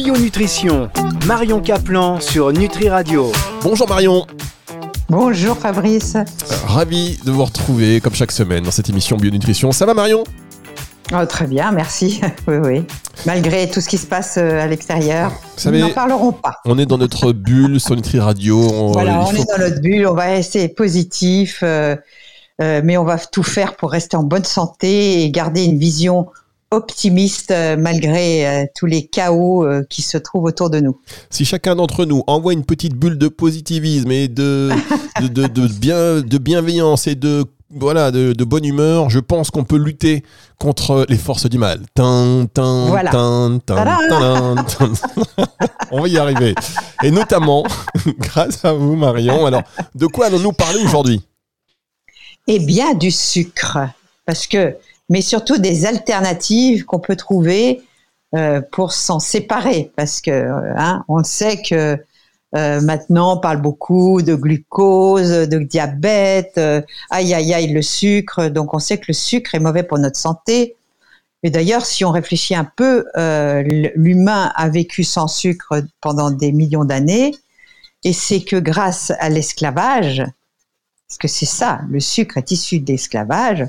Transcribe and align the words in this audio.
Bio 0.00 0.16
Nutrition, 0.16 0.88
Marion 1.26 1.60
Caplan 1.60 2.20
sur 2.20 2.52
Nutri 2.52 2.88
Radio. 2.88 3.32
Bonjour 3.64 3.88
Marion. 3.88 4.28
Bonjour 5.08 5.56
Fabrice. 5.56 6.16
Ravi 6.66 7.18
de 7.24 7.32
vous 7.32 7.44
retrouver 7.44 8.00
comme 8.00 8.14
chaque 8.14 8.30
semaine 8.30 8.62
dans 8.62 8.70
cette 8.70 8.88
émission 8.88 9.16
Bionutrition. 9.16 9.72
Ça 9.72 9.86
va 9.86 9.94
Marion? 9.94 10.22
Oh, 11.12 11.26
Très 11.26 11.48
bien, 11.48 11.72
merci. 11.72 12.20
oui, 12.46 12.58
oui. 12.62 12.84
Malgré 13.26 13.68
tout 13.68 13.80
ce 13.80 13.88
qui 13.88 13.98
se 13.98 14.06
passe 14.06 14.36
euh, 14.38 14.62
à 14.62 14.68
l'extérieur, 14.68 15.32
nous 15.64 15.78
n'en 15.80 15.90
parlerons 15.90 16.30
pas. 16.30 16.60
On 16.64 16.78
est 16.78 16.86
dans 16.86 16.98
notre 16.98 17.32
bulle 17.32 17.80
sur 17.80 17.96
Nutri 17.96 18.20
Radio. 18.20 18.56
On, 18.56 18.92
voilà, 18.92 19.24
on 19.26 19.32
est 19.32 19.50
dans 19.50 19.58
notre 19.58 19.80
bulle, 19.80 20.06
on 20.06 20.14
va 20.14 20.26
rester 20.26 20.68
positif, 20.68 21.58
euh, 21.64 21.96
euh, 22.62 22.82
mais 22.84 22.96
on 22.98 23.04
va 23.04 23.18
tout 23.18 23.42
faire 23.42 23.74
pour 23.74 23.90
rester 23.90 24.16
en 24.16 24.22
bonne 24.22 24.44
santé 24.44 25.24
et 25.24 25.30
garder 25.32 25.64
une 25.64 25.76
vision 25.80 26.28
optimiste 26.70 27.50
euh, 27.50 27.76
malgré 27.78 28.46
euh, 28.46 28.64
tous 28.74 28.86
les 28.86 29.06
chaos 29.06 29.64
euh, 29.64 29.84
qui 29.88 30.02
se 30.02 30.18
trouvent 30.18 30.44
autour 30.44 30.70
de 30.70 30.80
nous. 30.80 31.00
Si 31.30 31.44
chacun 31.44 31.76
d'entre 31.76 32.04
nous 32.04 32.22
envoie 32.26 32.52
une 32.52 32.64
petite 32.64 32.94
bulle 32.94 33.18
de 33.18 33.28
positivisme 33.28 34.10
et 34.10 34.28
de, 34.28 34.70
de, 35.20 35.66
bien, 35.78 36.20
de 36.20 36.38
bienveillance 36.38 37.06
et 37.06 37.14
de 37.14 37.44
voilà, 37.70 38.10
de, 38.10 38.44
bonne 38.44 38.64
humeur, 38.64 39.10
je 39.10 39.18
pense 39.18 39.50
qu'on 39.50 39.64
peut 39.64 39.76
lutter 39.76 40.22
contre 40.58 41.04
les 41.10 41.18
forces 41.18 41.46
du 41.46 41.58
mal. 41.58 41.80
On 41.98 42.40
va 46.00 46.08
y 46.08 46.16
arriver. 46.16 46.54
Et 47.02 47.10
notamment, 47.10 47.64
grâce 48.18 48.64
à 48.64 48.72
vous, 48.72 48.96
Marion. 48.96 49.44
Alors, 49.44 49.64
de 49.94 50.06
quoi 50.06 50.26
allons-nous 50.26 50.52
parler 50.52 50.80
aujourd'hui? 50.82 51.20
Eh 52.46 52.58
bien, 52.58 52.94
du 52.94 53.10
sucre. 53.10 53.76
Parce 54.24 54.46
que 54.46 54.74
mais 55.08 55.22
surtout 55.22 55.58
des 55.58 55.86
alternatives 55.86 56.84
qu'on 56.84 56.98
peut 56.98 57.16
trouver 57.16 57.82
euh, 58.34 58.60
pour 58.60 58.92
s'en 58.92 59.20
séparer, 59.20 59.90
parce 59.96 60.20
que 60.20 60.50
hein, 60.76 61.04
on 61.08 61.24
sait 61.24 61.62
que 61.62 61.98
euh, 62.56 62.80
maintenant 62.80 63.36
on 63.36 63.40
parle 63.40 63.60
beaucoup 63.62 64.20
de 64.20 64.34
glucose, 64.34 65.30
de 65.30 65.58
diabète, 65.58 66.58
euh, 66.58 66.82
aïe 67.10 67.32
aïe 67.32 67.54
aïe 67.54 67.72
le 67.72 67.82
sucre, 67.82 68.48
donc 68.48 68.74
on 68.74 68.78
sait 68.78 68.98
que 68.98 69.06
le 69.08 69.14
sucre 69.14 69.54
est 69.54 69.60
mauvais 69.60 69.82
pour 69.82 69.98
notre 69.98 70.18
santé. 70.18 70.76
Et 71.42 71.50
d'ailleurs, 71.50 71.86
si 71.86 72.04
on 72.04 72.10
réfléchit 72.10 72.54
un 72.54 72.64
peu, 72.64 73.06
l'humain 73.94 74.52
a 74.56 74.68
vécu 74.68 75.04
sans 75.04 75.28
sucre 75.28 75.84
pendant 76.00 76.30
des 76.30 76.52
millions 76.52 76.84
d'années, 76.84 77.32
et 78.04 78.12
c'est 78.12 78.42
que 78.42 78.56
grâce 78.56 79.12
à 79.20 79.28
l'esclavage, 79.28 80.24
parce 81.08 81.18
que 81.18 81.28
c'est 81.28 81.46
ça, 81.46 81.80
le 81.88 82.00
sucre 82.00 82.36
est 82.36 82.50
issu 82.50 82.80
de 82.80 82.90
l'esclavage, 82.90 83.64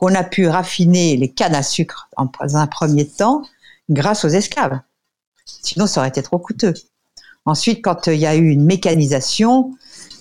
qu'on 0.00 0.14
a 0.14 0.24
pu 0.24 0.48
raffiner 0.48 1.18
les 1.18 1.28
cannes 1.28 1.54
à 1.54 1.62
sucre 1.62 2.08
en 2.16 2.26
un 2.54 2.66
premier 2.66 3.06
temps 3.06 3.42
grâce 3.90 4.24
aux 4.24 4.30
esclaves. 4.30 4.80
Sinon, 5.44 5.86
ça 5.86 6.00
aurait 6.00 6.08
été 6.08 6.22
trop 6.22 6.38
coûteux. 6.38 6.72
Ensuite, 7.44 7.84
quand 7.84 8.08
euh, 8.08 8.14
il 8.14 8.20
y 8.20 8.26
a 8.26 8.34
eu 8.34 8.48
une 8.48 8.64
mécanisation, 8.64 9.74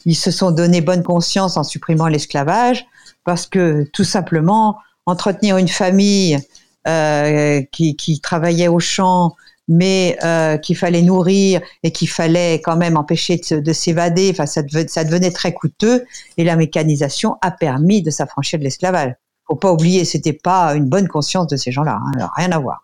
ils 0.03 0.17
se 0.17 0.31
sont 0.31 0.51
donné 0.51 0.81
bonne 0.81 1.01
conscience 1.01 1.55
en 1.55 1.63
supprimant 1.63 2.09
l'esclavage 2.09 2.85
parce 3.23 3.47
que 3.47 3.89
tout 3.93 4.03
simplement, 4.03 4.79
entretenir 5.05 5.55
une 5.55 5.69
famille 5.69 6.37
euh, 6.85 7.61
qui, 7.71 8.19
travaillait 8.21 8.67
au 8.67 8.79
champ, 8.79 9.37
mais 9.69 10.17
euh, 10.25 10.57
qu'il 10.57 10.75
fallait 10.75 11.03
nourrir 11.03 11.61
et 11.83 11.93
qu'il 11.93 12.09
fallait 12.09 12.55
quand 12.55 12.75
même 12.75 12.97
empêcher 12.97 13.39
de, 13.49 13.73
s'évader, 13.73 14.31
enfin, 14.33 14.45
ça 14.45 14.61
devenait 14.61 15.31
très 15.31 15.53
coûteux 15.53 16.03
et 16.35 16.43
la 16.43 16.57
mécanisation 16.57 17.37
a 17.41 17.51
permis 17.51 18.01
de 18.01 18.09
s'affranchir 18.09 18.59
de 18.59 18.65
l'esclavage 18.65 19.13
faut 19.49 19.55
pas 19.55 19.71
oublier, 19.71 20.05
c'était 20.05 20.33
pas 20.33 20.75
une 20.75 20.85
bonne 20.85 21.07
conscience 21.07 21.47
de 21.47 21.57
ces 21.57 21.71
gens-là. 21.71 21.99
Hein, 22.05 22.29
rien 22.35 22.51
à 22.51 22.59
voir. 22.59 22.83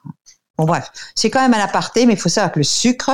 Bon 0.58 0.66
bref, 0.66 0.92
c'est 1.16 1.30
quand 1.30 1.42
même 1.42 1.54
un 1.54 1.64
aparté, 1.64 2.06
mais 2.06 2.14
il 2.14 2.20
faut 2.20 2.30
savoir 2.30 2.52
que 2.52 2.60
le 2.60 2.64
sucre 2.64 3.12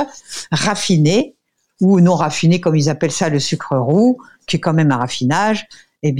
raffiné 0.50 1.34
ou 1.80 2.00
non 2.00 2.14
raffiné, 2.14 2.60
comme 2.60 2.76
ils 2.76 2.88
appellent 2.88 3.12
ça, 3.12 3.28
le 3.28 3.40
sucre 3.40 3.76
roux, 3.76 4.18
qui 4.46 4.56
est 4.56 4.60
quand 4.60 4.72
même 4.72 4.92
un 4.92 4.98
raffinage, 4.98 5.66
eh 6.04 6.14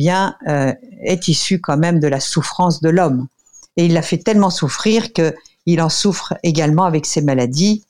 euh, 0.49 0.73
est 1.03 1.29
issu 1.29 1.61
quand 1.61 1.77
même 1.77 2.01
de 2.01 2.09
la 2.09 2.21
souffrance 2.21 2.81
de 2.81 2.89
l'homme. 2.89 3.29
Et 3.77 3.87
il 3.87 3.95
l'a 3.95 4.03
fait 4.03 4.19
tellement 4.19 4.51
souffrir 4.51 5.13
que 5.13 5.35
il 5.65 5.81
en 5.81 5.89
souffre 5.89 6.35
également 6.43 6.85
avec 6.85 7.07
ses 7.07 7.23
maladies. 7.23 7.85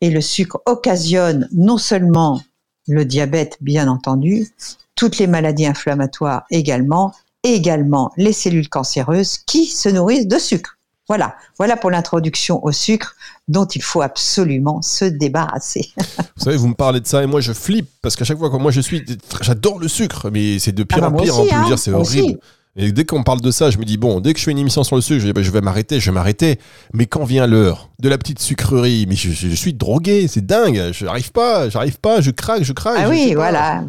Et 0.00 0.10
le 0.10 0.20
sucre 0.20 0.62
occasionne 0.66 1.48
non 1.52 1.78
seulement 1.78 2.40
le 2.86 3.04
diabète, 3.04 3.58
bien 3.60 3.88
entendu, 3.88 4.48
toutes 4.94 5.18
les 5.18 5.26
maladies 5.26 5.66
inflammatoires 5.66 6.44
également, 6.50 7.12
et 7.44 7.54
également 7.54 8.10
les 8.16 8.32
cellules 8.32 8.68
cancéreuses 8.68 9.38
qui 9.38 9.66
se 9.66 9.88
nourrissent 9.88 10.28
de 10.28 10.38
sucre. 10.38 10.78
Voilà, 11.08 11.36
voilà 11.56 11.78
pour 11.78 11.90
l'introduction 11.90 12.62
au 12.62 12.70
sucre 12.70 13.14
dont 13.48 13.64
il 13.64 13.82
faut 13.82 14.02
absolument 14.02 14.82
se 14.82 15.06
débarrasser. 15.06 15.90
Vous 16.36 16.44
savez, 16.44 16.58
vous 16.58 16.68
me 16.68 16.74
parlez 16.74 17.00
de 17.00 17.06
ça 17.06 17.22
et 17.22 17.26
moi 17.26 17.40
je 17.40 17.54
flippe 17.54 17.88
parce 18.02 18.14
qu'à 18.14 18.26
chaque 18.26 18.36
fois 18.36 18.50
que 18.50 18.56
moi 18.56 18.70
je 18.70 18.82
suis, 18.82 19.04
j'adore 19.40 19.78
le 19.78 19.88
sucre, 19.88 20.28
mais 20.30 20.58
c'est 20.58 20.72
de 20.72 20.82
pire 20.82 20.98
ah 21.02 21.08
en 21.08 21.10
bah 21.10 21.22
pire. 21.22 21.38
on 21.38 21.46
peut 21.46 21.54
hein, 21.54 21.66
dire, 21.66 21.78
c'est 21.78 21.92
horrible. 21.92 22.38
Et 22.80 22.92
dès 22.92 23.04
qu'on 23.04 23.24
parle 23.24 23.40
de 23.40 23.50
ça, 23.50 23.70
je 23.70 23.78
me 23.78 23.84
dis, 23.84 23.96
bon, 23.96 24.20
dès 24.20 24.32
que 24.32 24.38
je 24.38 24.44
fais 24.44 24.52
une 24.52 24.58
émission 24.58 24.84
sur 24.84 24.94
le 24.94 25.02
sucre, 25.02 25.20
je, 25.20 25.26
dis, 25.26 25.32
bah, 25.32 25.42
je 25.42 25.50
vais 25.50 25.60
m'arrêter, 25.60 25.98
je 25.98 26.06
vais 26.06 26.14
m'arrêter. 26.14 26.60
Mais 26.94 27.06
quand 27.06 27.24
vient 27.24 27.48
l'heure 27.48 27.90
de 27.98 28.08
la 28.08 28.16
petite 28.16 28.38
sucrerie, 28.38 29.04
mais 29.08 29.16
je, 29.16 29.48
suis 29.56 29.74
drogué, 29.74 30.28
c'est 30.28 30.46
dingue, 30.46 30.92
je 30.92 31.04
n'arrive 31.04 31.32
pas, 31.32 31.68
j'arrive 31.68 31.98
pas, 31.98 32.20
je 32.20 32.30
craque, 32.30 32.62
je 32.62 32.72
craque. 32.72 33.00
Ah 33.00 33.08
oui, 33.08 33.34
voilà, 33.34 33.82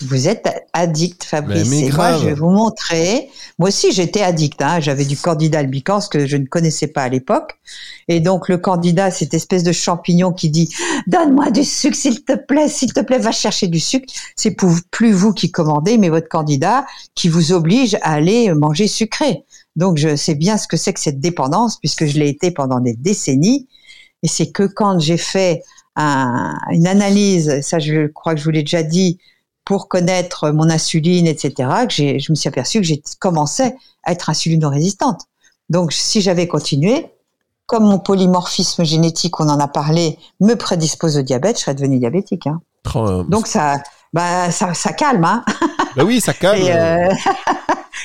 vous, 0.00 0.26
êtes 0.26 0.48
addict, 0.72 1.22
Fabrice. 1.22 1.70
Mais, 1.70 1.88
moi, 1.90 2.18
je 2.18 2.24
vais 2.24 2.34
vous 2.34 2.50
montrer. 2.50 3.28
Moi 3.60 3.68
aussi, 3.68 3.92
j'étais 3.92 4.22
addict, 4.22 4.60
hein. 4.60 4.80
j'avais 4.80 5.04
du 5.04 5.16
candida 5.16 5.60
albicans 5.60 6.00
que 6.10 6.26
je 6.26 6.36
ne 6.36 6.46
connaissais 6.46 6.88
pas 6.88 7.02
à 7.02 7.08
l'époque. 7.08 7.52
Et 8.08 8.18
donc, 8.18 8.48
le 8.48 8.58
candida, 8.58 9.12
cette 9.12 9.32
espèce 9.32 9.62
de 9.62 9.70
champignon 9.70 10.32
qui 10.32 10.50
dit, 10.50 10.68
donne-moi 11.06 11.52
du 11.52 11.62
sucre, 11.62 11.96
s'il 11.96 12.24
te 12.24 12.34
plaît, 12.34 12.68
s'il 12.68 12.92
te 12.92 13.00
plaît, 13.00 13.18
va 13.18 13.30
chercher 13.30 13.68
du 13.68 13.78
sucre. 13.78 14.12
C'est 14.34 14.56
plus 14.90 15.12
vous 15.12 15.32
qui 15.32 15.52
commandez, 15.52 15.96
mais 15.96 16.08
votre 16.08 16.28
candidat 16.28 16.84
qui 17.14 17.28
vous 17.28 17.52
oblige 17.52 17.94
à 18.02 18.14
aller 18.14 18.23
manger 18.54 18.86
sucré. 18.86 19.44
Donc 19.76 19.96
je 19.98 20.16
sais 20.16 20.34
bien 20.34 20.56
ce 20.58 20.68
que 20.68 20.76
c'est 20.76 20.92
que 20.92 21.00
cette 21.00 21.20
dépendance 21.20 21.78
puisque 21.78 22.06
je 22.06 22.18
l'ai 22.18 22.28
été 22.28 22.50
pendant 22.50 22.80
des 22.80 22.94
décennies. 22.94 23.68
Et 24.22 24.28
c'est 24.28 24.50
que 24.50 24.62
quand 24.62 24.98
j'ai 24.98 25.16
fait 25.16 25.62
une 25.96 26.86
analyse, 26.86 27.60
ça 27.60 27.78
je 27.78 28.06
crois 28.08 28.34
que 28.34 28.40
je 28.40 28.44
vous 28.44 28.50
l'ai 28.50 28.62
déjà 28.62 28.82
dit, 28.82 29.18
pour 29.64 29.88
connaître 29.88 30.50
mon 30.50 30.68
insuline, 30.68 31.26
etc., 31.26 31.68
que 31.88 32.18
je 32.18 32.32
me 32.32 32.34
suis 32.34 32.48
aperçu 32.48 32.80
que 32.80 32.86
j'ai 32.86 33.02
commencé 33.18 33.74
à 34.02 34.12
être 34.12 34.28
insulino-résistante. 34.28 35.22
Donc 35.70 35.92
si 35.92 36.20
j'avais 36.20 36.46
continué, 36.46 37.06
comme 37.66 37.84
mon 37.84 37.98
polymorphisme 37.98 38.84
génétique, 38.84 39.40
on 39.40 39.48
en 39.48 39.58
a 39.58 39.68
parlé, 39.68 40.18
me 40.40 40.54
prédispose 40.54 41.16
au 41.16 41.22
diabète, 41.22 41.56
je 41.56 41.62
serais 41.62 41.74
devenue 41.74 41.98
diabétique. 41.98 42.46
Hein. 42.46 42.60
Oh, 42.94 43.22
Donc 43.22 43.46
ça, 43.46 43.78
bah, 44.12 44.50
ça, 44.50 44.74
ça 44.74 44.92
calme. 44.92 45.24
Hein 45.24 45.44
bah 45.96 46.04
oui, 46.04 46.20
ça 46.20 46.34
calme. 46.34 46.62
Euh, 46.68 47.08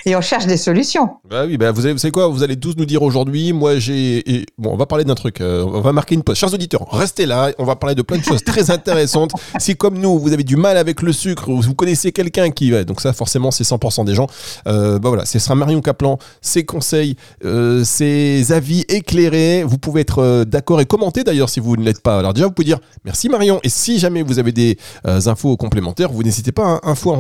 et 0.05 0.15
on 0.15 0.21
cherche 0.21 0.45
des 0.45 0.57
solutions. 0.57 1.09
Bah 1.29 1.43
oui, 1.45 1.57
bah 1.57 1.71
vous, 1.71 1.85
avez, 1.85 1.93
vous 1.93 1.99
savez 1.99 2.11
quoi 2.11 2.27
Vous 2.27 2.43
allez 2.43 2.57
tous 2.57 2.75
nous 2.77 2.85
dire 2.85 3.01
aujourd'hui, 3.01 3.53
moi 3.53 3.79
j'ai... 3.79 4.45
Bon, 4.57 4.71
on 4.73 4.77
va 4.77 4.85
parler 4.85 5.03
d'un 5.03 5.15
truc, 5.15 5.41
euh, 5.41 5.63
on 5.63 5.81
va 5.81 5.93
marquer 5.93 6.15
une 6.15 6.23
pause. 6.23 6.37
Chers 6.37 6.53
auditeurs, 6.53 6.87
restez 6.91 7.25
là, 7.25 7.51
on 7.57 7.65
va 7.65 7.75
parler 7.75 7.95
de 7.95 8.01
plein 8.01 8.17
de 8.17 8.23
choses 8.23 8.43
très 8.43 8.71
intéressantes. 8.79 9.31
si 9.59 9.75
comme 9.75 9.97
nous, 9.97 10.19
vous 10.19 10.33
avez 10.33 10.43
du 10.43 10.55
mal 10.55 10.77
avec 10.77 11.01
le 11.01 11.13
sucre, 11.13 11.49
ou 11.49 11.61
vous 11.61 11.75
connaissez 11.75 12.11
quelqu'un 12.11 12.49
qui... 12.51 12.73
Ouais, 12.73 12.85
donc 12.85 13.01
ça, 13.01 13.13
forcément, 13.13 13.51
c'est 13.51 13.63
100% 13.63 14.05
des 14.05 14.15
gens. 14.15 14.27
Euh, 14.67 14.99
bah 14.99 15.09
voilà, 15.09 15.25
ce 15.25 15.39
sera 15.39 15.55
Marion 15.55 15.81
Caplan, 15.81 16.17
ses 16.41 16.65
conseils, 16.65 17.15
euh, 17.45 17.83
ses 17.83 18.51
avis 18.51 18.85
éclairés. 18.89 19.63
Vous 19.63 19.77
pouvez 19.77 20.01
être 20.01 20.19
euh, 20.19 20.45
d'accord 20.45 20.81
et 20.81 20.85
commenter 20.85 21.23
d'ailleurs 21.23 21.49
si 21.49 21.59
vous 21.59 21.77
ne 21.77 21.83
l'êtes 21.83 22.01
pas. 22.01 22.19
Alors 22.19 22.33
déjà, 22.33 22.45
vous 22.47 22.51
pouvez 22.51 22.65
dire 22.65 22.79
merci 23.05 23.29
Marion. 23.29 23.59
Et 23.63 23.69
si 23.69 23.99
jamais 23.99 24.21
vous 24.21 24.39
avez 24.39 24.51
des 24.51 24.77
infos 25.05 25.57
complémentaires, 25.57 26.11
vous 26.11 26.23
n'hésitez 26.23 26.51
pas, 26.51 26.65
hein, 26.65 26.79
info 26.83 27.15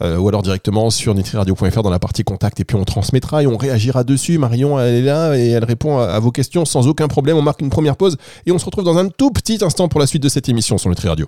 ou 0.00 0.28
alors 0.28 0.42
directement 0.42 0.90
sur 0.90 1.14
nutriradio.fr 1.20 1.82
dans 1.82 1.90
la 1.90 1.98
partie 1.98 2.24
contact 2.24 2.60
et 2.60 2.64
puis 2.64 2.76
on 2.76 2.84
transmettra 2.84 3.42
et 3.42 3.46
on 3.46 3.56
réagira 3.56 4.04
dessus. 4.04 4.38
Marion, 4.38 4.78
elle 4.80 4.94
est 4.94 5.02
là 5.02 5.36
et 5.36 5.50
elle 5.50 5.64
répond 5.64 5.98
à, 5.98 6.18
vos 6.18 6.30
questions 6.30 6.64
sans 6.64 6.88
aucun 6.88 7.08
problème. 7.08 7.36
On 7.36 7.42
marque 7.42 7.60
une 7.60 7.70
première 7.70 7.96
pause 7.96 8.16
et 8.46 8.52
on 8.52 8.58
se 8.58 8.64
retrouve 8.64 8.84
dans 8.84 8.98
un 8.98 9.08
tout 9.08 9.30
petit 9.30 9.58
instant 9.62 9.88
pour 9.88 10.00
la 10.00 10.06
suite 10.06 10.22
de 10.22 10.28
cette 10.28 10.48
émission 10.48 10.78
sur 10.78 10.90
Nutri 10.90 11.08
Radio. 11.08 11.26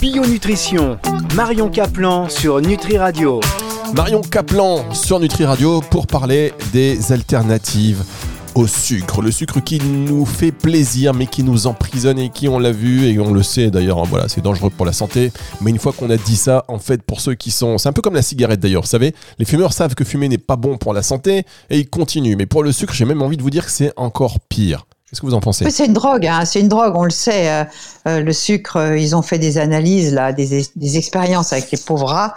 Bio 0.00 0.26
Nutrition, 0.26 0.98
Marion 1.36 1.68
Caplan 1.68 2.28
sur 2.28 2.60
Nutri 2.60 2.98
Radio. 2.98 3.40
Marion 3.94 4.22
Caplan 4.22 4.92
sur 4.92 5.20
Nutri 5.20 5.44
Radio 5.44 5.80
pour 5.90 6.06
parler 6.06 6.52
des 6.72 7.12
alternatives 7.12 8.02
au 8.54 8.66
sucre. 8.66 9.22
Le 9.22 9.30
sucre 9.30 9.60
qui 9.60 9.78
nous 9.78 10.26
fait 10.26 10.52
plaisir 10.52 11.14
mais 11.14 11.26
qui 11.26 11.42
nous 11.42 11.66
emprisonne 11.66 12.18
et 12.18 12.30
qui, 12.30 12.48
on 12.48 12.58
l'a 12.58 12.72
vu 12.72 13.06
et 13.06 13.18
on 13.18 13.32
le 13.32 13.42
sait 13.42 13.70
d'ailleurs, 13.70 13.98
hein, 13.98 14.06
voilà, 14.08 14.28
c'est 14.28 14.40
dangereux 14.40 14.70
pour 14.70 14.86
la 14.86 14.92
santé. 14.92 15.32
Mais 15.60 15.70
une 15.70 15.78
fois 15.78 15.92
qu'on 15.92 16.10
a 16.10 16.16
dit 16.16 16.36
ça, 16.36 16.64
en 16.68 16.78
fait, 16.78 17.02
pour 17.02 17.20
ceux 17.20 17.34
qui 17.34 17.50
sont... 17.50 17.78
C'est 17.78 17.88
un 17.88 17.92
peu 17.92 18.02
comme 18.02 18.14
la 18.14 18.22
cigarette 18.22 18.60
d'ailleurs, 18.60 18.82
vous 18.82 18.88
savez, 18.88 19.14
les 19.38 19.44
fumeurs 19.44 19.72
savent 19.72 19.94
que 19.94 20.04
fumer 20.04 20.28
n'est 20.28 20.38
pas 20.38 20.56
bon 20.56 20.76
pour 20.76 20.92
la 20.92 21.02
santé 21.02 21.44
et 21.70 21.78
ils 21.78 21.88
continuent. 21.88 22.36
Mais 22.36 22.46
pour 22.46 22.62
le 22.62 22.72
sucre, 22.72 22.92
j'ai 22.92 23.04
même 23.04 23.22
envie 23.22 23.36
de 23.36 23.42
vous 23.42 23.50
dire 23.50 23.64
que 23.64 23.72
c'est 23.72 23.92
encore 23.96 24.38
pire. 24.40 24.86
Qu'est-ce 25.08 25.20
que 25.20 25.26
vous 25.26 25.34
en 25.34 25.40
pensez? 25.40 25.70
C'est 25.70 25.84
une 25.84 25.92
drogue, 25.92 26.26
hein, 26.26 26.46
c'est 26.46 26.60
une 26.60 26.68
drogue, 26.68 26.94
on 26.96 27.04
le 27.04 27.10
sait. 27.10 27.50
Euh, 27.50 27.64
euh, 28.08 28.20
le 28.20 28.32
sucre, 28.32 28.76
euh, 28.76 28.98
ils 28.98 29.14
ont 29.14 29.20
fait 29.20 29.38
des 29.38 29.58
analyses, 29.58 30.14
là, 30.14 30.32
des, 30.32 30.66
des 30.74 30.96
expériences 30.96 31.52
avec 31.52 31.70
les 31.70 31.76
pauvres 31.76 32.06
rats, 32.06 32.34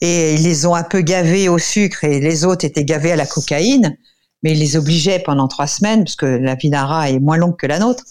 et 0.00 0.34
ils 0.34 0.42
les 0.44 0.64
ont 0.64 0.76
un 0.76 0.84
peu 0.84 1.00
gavés 1.00 1.48
au 1.48 1.58
sucre, 1.58 2.04
et 2.04 2.20
les 2.20 2.44
autres 2.44 2.64
étaient 2.64 2.84
gavés 2.84 3.10
à 3.10 3.16
la 3.16 3.26
cocaïne. 3.26 3.96
Mais 4.44 4.52
il 4.52 4.58
les 4.58 4.76
obligeait 4.76 5.18
pendant 5.18 5.48
trois 5.48 5.66
semaines, 5.66 6.04
parce 6.04 6.16
que 6.16 6.26
la 6.26 6.54
vie 6.54 6.68
d'un 6.68 6.84
rat 6.84 7.10
est 7.10 7.18
moins 7.18 7.38
longue 7.38 7.56
que 7.56 7.66
la 7.66 7.78
nôtre. 7.78 8.04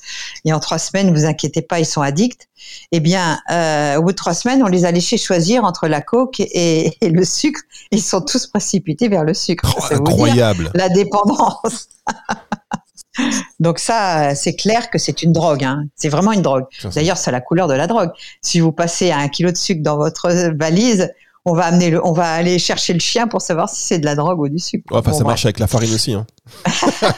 Et 0.46 0.52
en 0.52 0.60
trois 0.60 0.80
semaines, 0.80 1.14
vous 1.14 1.26
inquiétez 1.26 1.62
pas, 1.62 1.80
ils 1.80 1.86
sont 1.86 2.02
addicts. 2.02 2.50
Eh 2.92 3.00
bien, 3.00 3.40
euh, 3.52 3.98
au 3.98 4.02
bout 4.02 4.12
de 4.12 4.18
trois 4.18 4.34
semaines, 4.34 4.64
on 4.64 4.68
les 4.68 4.84
a 4.84 4.92
laissés 4.92 5.18
choisir 5.18 5.64
entre 5.64 5.88
la 5.88 6.02
coke 6.02 6.40
et, 6.40 6.98
le 7.02 7.24
sucre. 7.24 7.62
Ils 7.92 8.02
sont 8.02 8.22
tous 8.22 8.48
précipités 8.48 9.10
vers 9.10 9.24
le 9.24 9.36
sucre. 9.36 9.76
Oh, 9.78 9.94
incroyable. 9.94 10.72
la 10.74 10.90
dépendance. 10.90 11.88
Donc 13.60 13.78
ça, 13.78 14.34
c'est 14.34 14.56
clair 14.56 14.90
que 14.90 14.98
c'est 14.98 15.22
une 15.22 15.34
drogue. 15.34 15.64
Hein. 15.64 15.86
C'est 15.96 16.10
vraiment 16.10 16.32
une 16.32 16.42
drogue. 16.42 16.66
D'ailleurs, 16.96 17.18
c'est 17.18 17.32
la 17.32 17.42
couleur 17.42 17.68
de 17.68 17.76
la 17.76 17.86
drogue. 17.86 18.10
Si 18.42 18.60
vous 18.60 18.72
passez 18.72 19.12
un 19.12 19.28
kilo 19.28 19.52
de 19.52 19.58
sucre 19.58 19.84
dans 19.84 19.98
votre 19.98 20.32
valise, 20.58 21.12
on 21.46 21.54
va 21.54 21.66
amener 21.66 21.90
le, 21.90 22.06
on 22.06 22.14
va 22.14 22.32
aller 22.34 22.58
chercher 22.58 22.94
le 22.94 23.00
chien 23.00 23.28
pour 23.28 23.42
savoir 23.42 23.70
si 23.70 23.82
c'est 23.82 24.00
de 24.00 24.06
la 24.06 24.16
drogue 24.16 24.40
ou 24.40 24.48
du 24.48 24.60
sucre. 24.60 24.86
enfin, 24.92 25.12
ça 25.12 25.24
marche 25.24 25.46
avec 25.46 25.60
la 25.60 25.68
farine 25.68 25.94
aussi. 25.94 26.14
Hein. 26.14 26.26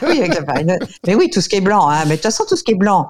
oui, 0.02 0.18
avec 0.18 0.34
la 0.34 0.44
farine. 0.44 0.78
Mais 1.06 1.14
oui, 1.14 1.30
tout 1.30 1.40
ce 1.40 1.48
qui 1.48 1.56
est 1.56 1.60
blanc. 1.60 1.88
Hein. 1.88 2.04
Mais 2.06 2.12
de 2.12 2.14
toute 2.16 2.24
façon, 2.24 2.44
tout 2.48 2.56
ce 2.56 2.64
qui 2.64 2.72
est 2.72 2.76
blanc. 2.76 3.08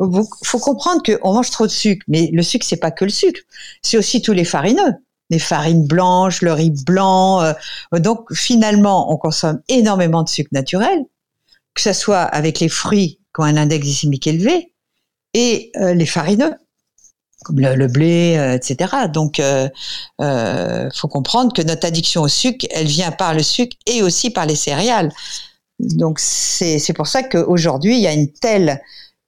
Il 0.00 0.22
faut 0.42 0.58
comprendre 0.58 1.02
qu'on 1.02 1.34
mange 1.34 1.50
trop 1.50 1.66
de 1.66 1.70
sucre. 1.70 2.04
Mais 2.08 2.30
le 2.32 2.42
sucre, 2.42 2.66
c'est 2.66 2.78
pas 2.78 2.90
que 2.90 3.04
le 3.04 3.10
sucre. 3.10 3.40
C'est 3.82 3.98
aussi 3.98 4.22
tous 4.22 4.32
les 4.32 4.44
farineux. 4.44 4.94
Les 5.30 5.38
farines 5.38 5.86
blanches, 5.86 6.40
le 6.40 6.52
riz 6.52 6.72
blanc. 6.84 7.42
Euh, 7.42 7.52
donc, 7.98 8.32
finalement, 8.32 9.12
on 9.12 9.16
consomme 9.16 9.60
énormément 9.68 10.22
de 10.22 10.28
sucre 10.28 10.50
naturel, 10.52 11.04
que 11.74 11.82
ce 11.82 11.92
soit 11.92 12.22
avec 12.22 12.60
les 12.60 12.68
fruits 12.68 13.20
qui 13.34 13.40
ont 13.40 13.44
un 13.44 13.56
index 13.56 13.84
glycémique 13.84 14.26
élevé 14.26 14.72
et 15.34 15.72
euh, 15.76 15.94
les 15.94 16.06
farineux 16.06 16.54
comme 17.44 17.60
le, 17.60 17.86
blé, 17.86 18.36
euh, 18.36 18.54
etc. 18.54 18.92
Donc, 19.12 19.38
euh, 19.38 19.68
euh, 20.20 20.88
faut 20.94 21.08
comprendre 21.08 21.52
que 21.52 21.62
notre 21.62 21.86
addiction 21.86 22.22
au 22.22 22.28
sucre, 22.28 22.66
elle 22.70 22.86
vient 22.86 23.12
par 23.12 23.34
le 23.34 23.42
sucre 23.42 23.76
et 23.86 24.02
aussi 24.02 24.30
par 24.30 24.46
les 24.46 24.56
céréales. 24.56 25.12
Donc, 25.78 26.18
c'est 26.18 26.92
pour 26.94 27.06
ça 27.06 27.22
qu'aujourd'hui, 27.22 27.96
il 27.96 28.02
y 28.02 28.06
a 28.06 28.12
une 28.12 28.32
telle, 28.32 28.80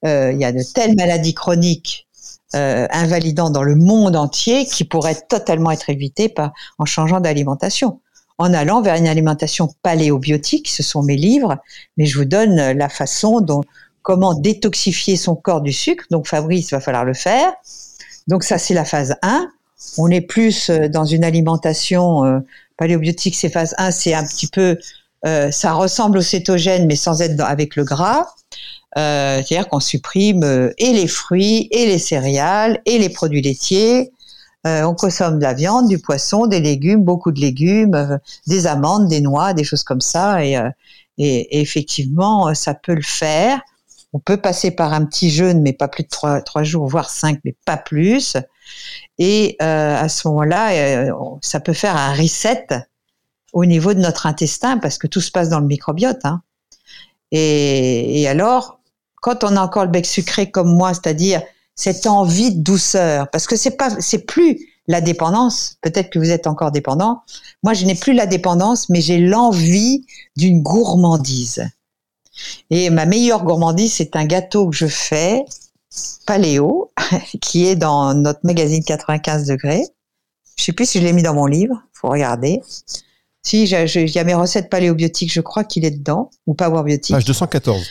il 0.04 0.38
y 0.38 0.44
a 0.44 0.52
de 0.52 0.62
telles 0.62 0.94
maladies 0.94 1.34
chroniques 1.34 2.06
euh, 2.54 2.86
invalidant 2.92 3.50
dans 3.50 3.64
le 3.64 3.74
monde 3.74 4.14
entier 4.14 4.66
qui 4.66 4.84
pourraient 4.84 5.20
totalement 5.28 5.72
être 5.72 5.90
évitées 5.90 6.32
en 6.78 6.84
changeant 6.84 7.20
d'alimentation. 7.20 8.00
En 8.38 8.54
allant 8.54 8.82
vers 8.82 8.94
une 8.94 9.08
alimentation 9.08 9.68
paléobiotique, 9.82 10.68
ce 10.68 10.84
sont 10.84 11.02
mes 11.02 11.16
livres, 11.16 11.56
mais 11.96 12.06
je 12.06 12.16
vous 12.16 12.24
donne 12.24 12.54
la 12.54 12.88
façon 12.88 13.40
dont, 13.40 13.62
comment 14.02 14.34
détoxifier 14.34 15.16
son 15.16 15.34
corps 15.34 15.60
du 15.60 15.72
sucre. 15.72 16.04
Donc 16.12 16.28
Fabrice, 16.28 16.70
va 16.70 16.80
falloir 16.80 17.04
le 17.04 17.14
faire. 17.14 17.52
Donc 18.26 18.42
ça, 18.44 18.58
c'est 18.58 18.74
la 18.74 18.84
phase 18.84 19.16
1. 19.22 19.48
On 19.98 20.10
est 20.10 20.20
plus 20.20 20.70
euh, 20.70 20.88
dans 20.88 21.04
une 21.04 21.24
alimentation 21.24 22.24
euh, 22.24 22.40
paléobiotique, 22.76 23.36
c'est 23.36 23.50
phase 23.50 23.74
1, 23.78 23.90
c'est 23.90 24.14
un 24.14 24.24
petit 24.24 24.48
peu, 24.48 24.78
euh, 25.26 25.50
ça 25.50 25.72
ressemble 25.74 26.18
au 26.18 26.22
cétogène, 26.22 26.86
mais 26.86 26.96
sans 26.96 27.22
être 27.22 27.40
avec 27.40 27.76
le 27.76 27.84
gras. 27.84 28.26
Euh, 28.96 29.42
C'est-à-dire 29.42 29.68
qu'on 29.68 29.80
supprime 29.80 30.72
et 30.78 30.92
les 30.92 31.06
fruits, 31.06 31.68
et 31.70 31.86
les 31.86 31.98
céréales, 31.98 32.80
et 32.86 32.98
les 32.98 33.10
produits 33.10 33.42
laitiers. 33.42 34.10
on 34.64 34.94
consomme 34.94 35.38
de 35.38 35.42
la 35.42 35.54
viande, 35.54 35.86
du 35.88 35.98
poisson, 35.98 36.46
des 36.46 36.60
légumes, 36.60 37.04
beaucoup 37.04 37.30
de 37.30 37.40
légumes, 37.40 38.18
des 38.46 38.66
amandes, 38.66 39.06
des 39.08 39.20
noix, 39.20 39.52
des 39.52 39.62
choses 39.62 39.84
comme 39.84 40.00
ça. 40.00 40.42
Et 40.44 41.60
effectivement, 41.60 42.52
ça 42.54 42.74
peut 42.74 42.94
le 42.94 43.02
faire. 43.02 43.60
On 44.16 44.18
peut 44.18 44.38
passer 44.38 44.70
par 44.70 44.94
un 44.94 45.04
petit 45.04 45.28
jeûne, 45.28 45.60
mais 45.60 45.74
pas 45.74 45.88
plus 45.88 46.04
de 46.04 46.08
trois, 46.08 46.40
trois 46.40 46.62
jours, 46.62 46.86
voire 46.86 47.10
cinq, 47.10 47.38
mais 47.44 47.54
pas 47.66 47.76
plus. 47.76 48.38
Et 49.18 49.58
euh, 49.60 49.94
à 49.94 50.08
ce 50.08 50.26
moment-là, 50.28 50.72
euh, 50.72 51.12
ça 51.42 51.60
peut 51.60 51.74
faire 51.74 51.94
un 51.98 52.14
reset 52.14 52.66
au 53.52 53.66
niveau 53.66 53.92
de 53.92 53.98
notre 53.98 54.24
intestin, 54.24 54.78
parce 54.78 54.96
que 54.96 55.06
tout 55.06 55.20
se 55.20 55.30
passe 55.30 55.50
dans 55.50 55.60
le 55.60 55.66
microbiote. 55.66 56.24
Hein. 56.24 56.40
Et, 57.30 58.22
et, 58.22 58.26
alors, 58.26 58.80
quand 59.16 59.44
on 59.44 59.54
a 59.54 59.60
encore 59.60 59.84
le 59.84 59.90
bec 59.90 60.06
sucré 60.06 60.50
comme 60.50 60.74
moi, 60.74 60.94
c'est-à-dire 60.94 61.42
cette 61.74 62.06
envie 62.06 62.54
de 62.54 62.62
douceur, 62.62 63.28
parce 63.30 63.46
que 63.46 63.54
c'est 63.54 63.76
pas, 63.76 63.90
c'est 64.00 64.24
plus 64.24 64.66
la 64.86 65.02
dépendance. 65.02 65.76
Peut-être 65.82 66.08
que 66.08 66.18
vous 66.18 66.30
êtes 66.30 66.46
encore 66.46 66.70
dépendant. 66.70 67.20
Moi, 67.62 67.74
je 67.74 67.84
n'ai 67.84 67.94
plus 67.94 68.14
la 68.14 68.24
dépendance, 68.24 68.88
mais 68.88 69.02
j'ai 69.02 69.18
l'envie 69.18 70.06
d'une 70.38 70.62
gourmandise. 70.62 71.68
Et 72.70 72.90
ma 72.90 73.06
meilleure 73.06 73.44
gourmandise, 73.44 73.94
c'est 73.94 74.16
un 74.16 74.24
gâteau 74.24 74.68
que 74.68 74.76
je 74.76 74.86
fais, 74.86 75.44
paléo, 76.26 76.90
qui 77.40 77.66
est 77.66 77.76
dans 77.76 78.14
notre 78.14 78.40
magazine 78.44 78.82
95 78.84 79.46
degrés. 79.46 79.84
Je 80.58 80.64
sais 80.64 80.72
plus 80.72 80.88
si 80.88 81.00
je 81.00 81.04
l'ai 81.04 81.12
mis 81.12 81.22
dans 81.22 81.34
mon 81.34 81.46
livre, 81.46 81.82
faut 81.92 82.08
regarder. 82.08 82.60
Si, 83.42 83.62
il 83.62 83.68
y 83.68 84.18
a 84.18 84.24
mes 84.24 84.34
recettes 84.34 84.70
paléobiotiques, 84.70 85.32
je 85.32 85.40
crois 85.40 85.64
qu'il 85.64 85.84
est 85.84 85.90
dedans, 85.92 86.30
ou 86.46 86.54
Power 86.54 86.82
Biotique. 86.82 87.14
Page 87.14 87.24
214. 87.24 87.86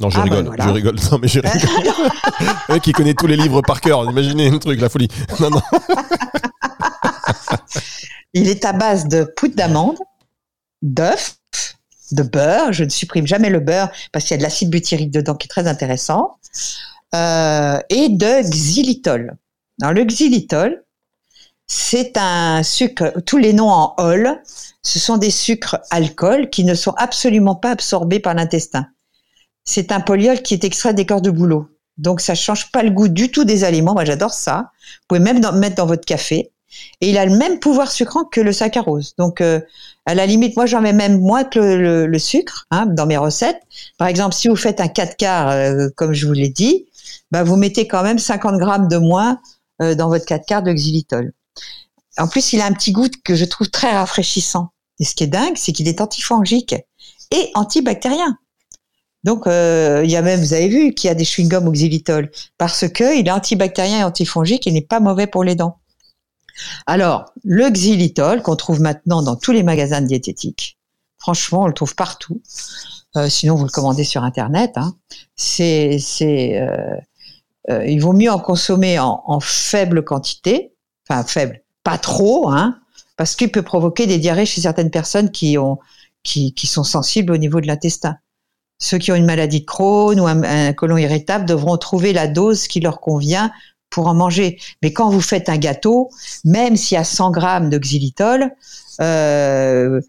Non, 0.00 0.08
je 0.08 0.18
ah, 0.18 0.24
ben 0.24 0.36
rigole, 0.36 0.56
je 0.58 0.68
rigole. 0.70 0.96
Non, 1.12 1.18
mais 1.20 1.28
je 1.28 1.40
rigole. 1.40 1.60
le 2.68 2.74
mec 2.74 2.82
qui 2.82 2.92
connaît 2.92 3.14
tous 3.14 3.26
les 3.26 3.36
livres 3.36 3.60
par 3.60 3.80
cœur, 3.80 4.10
imaginez 4.10 4.48
un 4.48 4.58
truc, 4.58 4.80
la 4.80 4.88
folie. 4.88 5.08
Non, 5.38 5.50
non. 5.50 5.60
il 8.32 8.48
est 8.48 8.64
à 8.64 8.72
base 8.72 9.06
de 9.08 9.24
poudre 9.24 9.54
d'amande, 9.54 9.98
d'œufs, 10.80 11.39
de 12.12 12.22
beurre. 12.22 12.72
Je 12.72 12.84
ne 12.84 12.90
supprime 12.90 13.26
jamais 13.26 13.50
le 13.50 13.60
beurre 13.60 13.90
parce 14.12 14.24
qu'il 14.24 14.34
y 14.34 14.34
a 14.34 14.38
de 14.38 14.42
l'acide 14.42 14.70
butyrique 14.70 15.10
dedans 15.10 15.34
qui 15.34 15.46
est 15.46 15.48
très 15.48 15.66
intéressant. 15.66 16.38
Euh, 17.14 17.78
et 17.88 18.08
de 18.08 18.42
xylitol. 18.48 19.36
Alors 19.80 19.94
le 19.94 20.04
xylitol, 20.04 20.84
c'est 21.66 22.16
un 22.16 22.62
sucre, 22.62 23.12
tous 23.26 23.38
les 23.38 23.52
noms 23.52 23.70
en 23.70 23.94
ol, 23.98 24.40
ce 24.82 24.98
sont 24.98 25.16
des 25.16 25.30
sucres 25.30 25.78
alcool 25.90 26.50
qui 26.50 26.64
ne 26.64 26.74
sont 26.74 26.92
absolument 26.96 27.54
pas 27.54 27.70
absorbés 27.70 28.20
par 28.20 28.34
l'intestin. 28.34 28.86
C'est 29.64 29.92
un 29.92 30.00
polyol 30.00 30.42
qui 30.42 30.54
est 30.54 30.64
extrait 30.64 30.94
des 30.94 31.06
corps 31.06 31.22
de 31.22 31.30
bouleau. 31.30 31.68
Donc 31.98 32.20
ça 32.20 32.34
change 32.34 32.70
pas 32.72 32.82
le 32.82 32.90
goût 32.90 33.08
du 33.08 33.30
tout 33.30 33.44
des 33.44 33.64
aliments. 33.64 33.94
Moi 33.94 34.04
j'adore 34.04 34.32
ça. 34.32 34.70
Vous 34.82 35.06
pouvez 35.08 35.20
même 35.20 35.40
mettre 35.58 35.76
dans 35.76 35.86
votre 35.86 36.04
café. 36.04 36.52
Et 37.00 37.10
il 37.10 37.18
a 37.18 37.26
le 37.26 37.36
même 37.36 37.58
pouvoir 37.58 37.90
sucrant 37.90 38.24
que 38.24 38.40
le 38.40 38.52
saccharose. 38.52 39.14
Donc, 39.18 39.40
euh, 39.40 39.60
à 40.06 40.14
la 40.14 40.26
limite, 40.26 40.56
moi, 40.56 40.66
j'en 40.66 40.80
mets 40.80 40.92
même 40.92 41.20
moins 41.20 41.44
que 41.44 41.58
le, 41.58 42.18
sucre 42.18 42.66
hein, 42.70 42.86
dans 42.86 43.06
mes 43.06 43.16
recettes. 43.16 43.60
Par 43.98 44.08
exemple, 44.08 44.34
si 44.34 44.48
vous 44.48 44.56
faites 44.56 44.80
un 44.80 44.88
4 44.88 45.16
quarts, 45.16 45.48
euh, 45.50 45.88
comme 45.96 46.12
je 46.12 46.26
vous 46.26 46.32
l'ai 46.32 46.48
dit, 46.48 46.86
bah, 47.30 47.42
vous 47.42 47.56
mettez 47.56 47.86
quand 47.86 48.02
même 48.02 48.18
50 48.18 48.58
grammes 48.58 48.88
de 48.88 48.98
moins 48.98 49.40
euh, 49.82 49.94
dans 49.94 50.08
votre 50.08 50.26
4 50.26 50.46
quarts 50.46 50.62
de 50.62 50.72
xylitol. 50.72 51.32
En 52.18 52.28
plus, 52.28 52.52
il 52.52 52.60
a 52.60 52.66
un 52.66 52.72
petit 52.72 52.92
goût 52.92 53.08
que 53.24 53.34
je 53.34 53.44
trouve 53.44 53.70
très 53.70 53.92
rafraîchissant. 53.92 54.70
Et 54.98 55.04
ce 55.04 55.14
qui 55.14 55.24
est 55.24 55.28
dingue, 55.28 55.56
c'est 55.56 55.72
qu'il 55.72 55.88
est 55.88 56.00
antifongique 56.00 56.74
et 57.30 57.50
antibactérien. 57.54 58.36
Donc, 59.22 59.44
il 59.46 60.10
y 60.10 60.16
a 60.16 60.22
même, 60.22 60.40
vous 60.40 60.52
avez 60.52 60.68
vu, 60.68 60.94
qu'il 60.94 61.08
y 61.08 61.10
a 61.10 61.14
des 61.14 61.24
chewing-gums 61.24 61.66
au 61.66 61.72
xylitol 61.72 62.30
parce 62.58 62.88
que 62.88 63.18
il 63.18 63.26
est 63.26 63.30
antibactérien 63.30 64.00
et 64.00 64.04
antifongique 64.04 64.66
et 64.66 64.72
n'est 64.72 64.80
pas 64.80 65.00
mauvais 65.00 65.26
pour 65.26 65.44
les 65.44 65.54
dents. 65.54 65.80
Alors, 66.86 67.32
le 67.44 67.70
xylitol, 67.70 68.42
qu'on 68.42 68.56
trouve 68.56 68.80
maintenant 68.80 69.22
dans 69.22 69.36
tous 69.36 69.52
les 69.52 69.62
magasins 69.62 70.00
diététiques, 70.00 70.78
franchement, 71.18 71.62
on 71.62 71.66
le 71.66 71.74
trouve 71.74 71.94
partout. 71.94 72.40
Euh, 73.16 73.28
sinon, 73.28 73.56
vous 73.56 73.64
le 73.64 73.70
commandez 73.70 74.04
sur 74.04 74.24
Internet. 74.24 74.72
Hein. 74.76 74.94
C'est, 75.36 75.98
euh, 76.22 76.96
euh, 77.70 77.86
il 77.86 78.00
vaut 78.00 78.12
mieux 78.12 78.30
en 78.30 78.38
consommer 78.38 78.98
en, 78.98 79.40
faible 79.40 80.04
quantité, 80.04 80.72
enfin 81.08 81.24
faible, 81.24 81.62
pas 81.82 81.98
trop, 81.98 82.48
hein, 82.48 82.78
parce 83.16 83.36
qu'il 83.36 83.50
peut 83.50 83.62
provoquer 83.62 84.06
des 84.06 84.18
diarrhées 84.18 84.46
chez 84.46 84.60
certaines 84.60 84.90
personnes 84.90 85.30
qui 85.30 85.58
ont, 85.58 85.78
qui, 86.22 86.54
sont 86.64 86.84
sensibles 86.84 87.32
au 87.32 87.36
niveau 87.36 87.60
de 87.60 87.66
l'intestin. 87.66 88.16
Ceux 88.78 88.98
qui 88.98 89.12
ont 89.12 89.16
une 89.16 89.26
maladie 89.26 89.60
de 89.60 89.66
Crohn 89.66 90.18
ou 90.18 90.26
un 90.26 90.72
colon 90.72 90.96
irritable 90.96 91.44
devront 91.44 91.76
trouver 91.76 92.14
la 92.14 92.28
dose 92.28 92.66
qui 92.66 92.80
leur 92.80 93.00
convient 93.00 93.50
pour 93.90 94.06
en 94.06 94.14
manger. 94.14 94.58
Mais 94.82 94.92
quand 94.92 95.10
vous 95.10 95.20
faites 95.20 95.48
un 95.48 95.58
gâteau, 95.58 96.10
même 96.44 96.76
s'il 96.76 96.94
y 96.94 96.98
a 96.98 97.04
100 97.04 97.30
grammes 97.30 97.70
de 97.70 97.78
xylitol, 97.78 98.50
euh, 99.00 100.00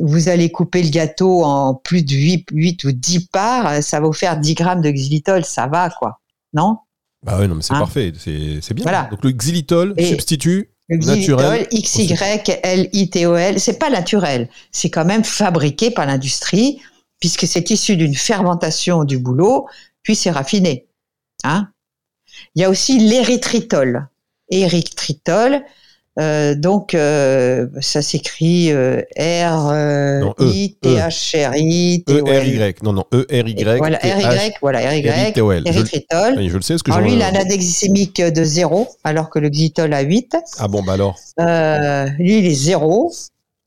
vous 0.00 0.28
allez 0.28 0.50
couper 0.50 0.82
le 0.82 0.90
gâteau 0.90 1.44
en 1.44 1.74
plus 1.74 2.02
de 2.02 2.14
8, 2.14 2.48
8 2.52 2.84
ou 2.84 2.92
10 2.92 3.28
parts, 3.28 3.82
ça 3.82 4.00
va 4.00 4.06
vous 4.06 4.12
faire 4.12 4.38
10 4.38 4.54
grammes 4.54 4.80
de 4.80 4.90
xylitol, 4.90 5.44
ça 5.44 5.66
va 5.66 5.90
quoi, 5.90 6.20
non? 6.52 6.78
Bah 7.22 7.36
oui, 7.40 7.48
non, 7.48 7.54
mais 7.54 7.62
c'est 7.62 7.74
hein 7.74 7.80
parfait, 7.80 8.12
c'est 8.18 8.74
bien. 8.74 8.82
Voilà. 8.82 9.08
Donc 9.10 9.24
le 9.24 9.32
xylitol 9.32 9.94
substitue 9.98 10.70
le 10.88 10.98
xylitol, 10.98 11.66
X-Y-L-I-T-O-L, 11.70 13.58
c'est 13.58 13.78
pas 13.78 13.88
naturel, 13.88 14.50
c'est 14.70 14.90
quand 14.90 15.06
même 15.06 15.24
fabriqué 15.24 15.90
par 15.90 16.04
l'industrie, 16.04 16.82
puisque 17.20 17.46
c'est 17.46 17.70
issu 17.70 17.96
d'une 17.96 18.14
fermentation 18.14 19.04
du 19.04 19.16
boulot, 19.18 19.66
puis 20.02 20.14
c'est 20.14 20.30
raffiné. 20.30 20.86
Hein? 21.42 21.68
Il 22.54 22.62
y 22.62 22.64
a 22.64 22.70
aussi 22.70 22.98
l'érythritol. 22.98 24.08
Érythritol, 24.50 25.62
euh, 26.20 26.54
donc 26.54 26.94
euh, 26.94 27.66
ça 27.80 28.02
s'écrit 28.02 28.70
euh, 28.70 29.00
R 29.18 29.70
euh, 29.72 30.30
e, 30.38 30.44
I 30.44 30.76
T 30.80 30.96
H 30.96 31.36
R 31.36 31.56
I 31.56 32.04
T 32.06 32.20
O 32.20 32.26
L. 32.26 32.36
E 32.36 32.40
R 32.40 32.68
Y. 32.68 32.82
Non 32.82 32.92
non 32.92 33.04
E 33.12 33.26
R 33.30 33.48
Y. 33.48 33.78
Voilà 33.78 33.98
R 33.98 34.20
Y. 34.20 34.54
Voilà 34.60 34.78
R 34.90 34.94
Y. 34.94 35.38
Érythritol. 35.66 36.34
Je, 36.36 36.48
je 36.48 36.56
le 36.56 36.62
sais. 36.62 36.78
Ce 36.78 36.82
que 36.82 36.92
alors 36.92 37.02
lui, 37.02 37.14
il 37.14 37.22
a 37.22 37.28
un 37.28 37.34
index 37.34 37.56
glycémique 37.56 38.22
de 38.22 38.44
0, 38.44 38.88
alors 39.02 39.30
que 39.30 39.38
le 39.38 39.48
xylitol 39.48 39.92
a 39.92 40.02
8. 40.02 40.36
Ah 40.58 40.68
bon 40.68 40.82
bah 40.82 40.92
alors. 40.92 41.16
lui, 42.18 42.38
il 42.38 42.46
est 42.46 42.54
0. 42.54 43.10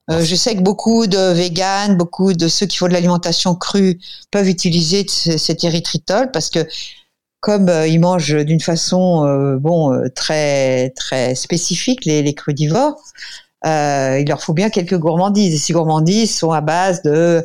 Euh, 0.10 0.24
je 0.24 0.36
sais 0.36 0.56
que 0.56 0.62
beaucoup 0.62 1.06
de 1.06 1.34
véganes, 1.34 1.98
beaucoup 1.98 2.32
de 2.32 2.48
ceux 2.48 2.66
qui 2.66 2.78
font 2.78 2.88
de 2.88 2.94
l'alimentation 2.94 3.56
crue 3.56 4.00
peuvent 4.32 4.48
utiliser 4.48 5.06
cet 5.08 5.66
érythritol 5.66 6.32
parce 6.32 6.50
que 6.50 6.66
comme 7.40 7.70
euh, 7.70 7.88
ils 7.88 8.00
mangent 8.00 8.36
d'une 8.46 8.60
façon 8.60 9.26
euh, 9.26 9.58
bon 9.58 9.94
euh, 9.94 10.10
très 10.10 10.90
très 10.92 11.36
spécifique 11.36 12.06
les, 12.06 12.22
les 12.22 12.34
crudivores, 12.34 13.02
il 13.64 14.26
leur 14.28 14.42
faut 14.42 14.54
bien 14.54 14.70
quelques 14.70 14.98
gourmandises. 14.98 15.54
Et 15.54 15.58
ces 15.58 15.74
gourmandises 15.74 16.38
sont 16.38 16.52
à 16.52 16.62
base 16.62 17.02
de 17.02 17.44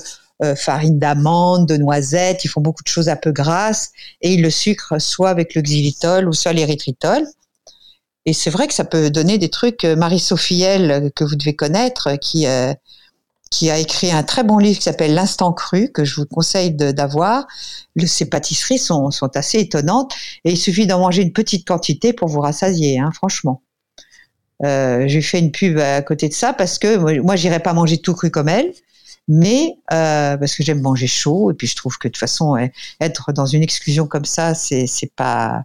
farine 0.57 0.99
d'amande, 0.99 1.69
de 1.69 1.77
noisettes. 1.77 2.45
Ils 2.45 2.49
font 2.49 2.61
beaucoup 2.61 2.83
de 2.83 2.89
choses 2.89 3.09
un 3.09 3.17
peu 3.17 3.33
grasses 3.33 3.91
et 4.21 4.35
ils 4.35 4.43
le 4.43 4.51
sucrent 4.51 5.01
soit 5.01 5.31
avec 5.31 5.55
le 5.55 5.63
xylitol 5.63 6.29
ou 6.29 6.33
soit 6.33 6.53
l'érythritol. 6.53 7.27
Et 8.25 8.33
c'est 8.33 8.51
vrai 8.51 8.69
que 8.69 8.75
ça 8.75 8.85
peut 8.85 9.11
donner 9.11 9.39
des 9.39 9.51
trucs. 9.51 9.85
Marie-Sophie 9.85 10.65
que 11.17 11.25
vous 11.25 11.35
devez 11.35 11.57
connaître, 11.57 12.17
qui 12.21 12.47
qui 13.53 13.71
a 13.71 13.79
écrit 13.79 14.11
un 14.11 14.23
très 14.23 14.43
bon 14.43 14.57
livre 14.57 14.79
qui 14.79 14.85
s'appelle 14.85 15.15
L'instant 15.15 15.53
cru, 15.53 15.93
que 15.93 16.05
je 16.05 16.17
vous 16.17 16.27
conseille 16.27 16.73
d'avoir. 16.73 17.47
Ces 18.07 18.29
pâtisseries 18.29 18.79
sont, 18.79 19.11
assez 19.35 19.59
étonnantes 19.61 20.15
et 20.45 20.53
il 20.53 20.57
suffit 20.57 20.87
d'en 20.87 20.99
manger 20.99 21.23
une 21.23 21.33
petite 21.33 21.69
quantité 21.69 22.15
pour 22.15 22.29
vous 22.29 22.41
rassasier, 22.41 22.99
hein, 22.99 23.11
franchement. 23.13 23.63
Euh, 24.65 25.05
J'ai 25.07 25.21
fait 25.21 25.39
une 25.39 25.53
pub 25.53 25.79
à 25.79 26.01
côté 26.03 26.29
de 26.29 26.35
ça 26.35 26.55
parce 26.55 26.79
que 26.79 26.97
moi, 26.97 27.13
moi 27.21 27.37
j'irai 27.37 27.61
pas 27.61 27.75
manger 27.75 27.99
tout 27.99 28.15
cru 28.15 28.31
comme 28.31 28.49
elle, 28.49 28.73
mais 29.29 29.77
euh, 29.93 30.37
parce 30.39 30.55
que 30.55 30.63
j'aime 30.63 30.81
manger 30.81 31.07
chaud 31.07 31.51
et 31.51 31.55
puis 31.55 31.67
je 31.67 31.77
trouve 31.77 31.99
que 31.99 32.09
de 32.09 32.13
toute 32.13 32.21
façon 32.21 32.57
eh, 32.57 32.73
être 33.01 33.33
dans 33.33 33.47
une 33.47 33.63
exclusion 33.63 34.07
comme 34.07 34.25
ça, 34.25 34.55
c'est 34.55 35.13
pas 35.15 35.65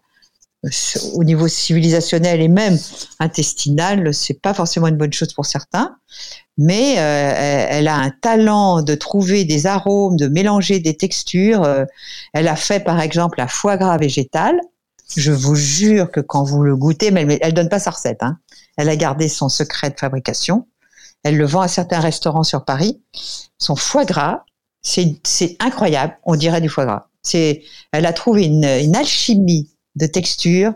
au 1.13 1.23
niveau 1.23 1.47
civilisationnel 1.47 2.41
et 2.41 2.47
même 2.47 2.77
intestinal, 3.19 4.13
c'est 4.13 4.41
pas 4.41 4.53
forcément 4.53 4.87
une 4.87 4.97
bonne 4.97 5.13
chose 5.13 5.33
pour 5.33 5.45
certains. 5.45 5.97
Mais 6.57 6.95
euh, 6.97 7.67
elle, 7.69 7.87
a 7.87 7.95
un 7.95 8.09
talent 8.09 8.81
de 8.81 8.95
trouver 8.95 9.45
des 9.45 9.67
arômes, 9.67 10.17
de 10.17 10.27
mélanger 10.27 10.79
des 10.79 10.97
textures. 10.97 11.63
Euh, 11.63 11.85
elle 12.33 12.47
a 12.47 12.55
fait 12.55 12.79
par 12.79 12.99
exemple 12.99 13.39
un 13.41 13.47
foie 13.47 13.77
gras 13.77 13.97
végétal. 13.97 14.59
Je 15.15 15.31
vous 15.31 15.55
jure 15.55 16.11
que 16.11 16.19
quand 16.19 16.43
vous 16.43 16.63
le 16.63 16.75
goûtez, 16.75 17.11
mais 17.11 17.21
elle, 17.21 17.37
elle 17.41 17.53
donne 17.53 17.69
pas 17.69 17.79
sa 17.79 17.91
recette. 17.91 18.23
Hein. 18.23 18.39
Elle 18.75 18.89
a 18.89 18.95
gardé 18.95 19.27
son 19.27 19.49
secret 19.49 19.91
de 19.91 19.99
fabrication. 19.99 20.67
Elle 21.23 21.37
le 21.37 21.45
vend 21.45 21.61
à 21.61 21.67
certains 21.67 21.99
restaurants 21.99 22.43
sur 22.43 22.65
Paris. 22.65 23.01
Son 23.57 23.75
foie 23.75 24.05
gras, 24.05 24.43
c'est 24.81 25.57
incroyable. 25.59 26.17
On 26.23 26.35
dirait 26.35 26.61
du 26.61 26.69
foie 26.69 26.85
gras. 26.85 27.09
C'est, 27.21 27.63
elle 27.91 28.05
a 28.05 28.13
trouvé 28.13 28.45
une 28.45 28.95
alchimie 28.95 29.69
de 29.97 30.05
texture 30.07 30.73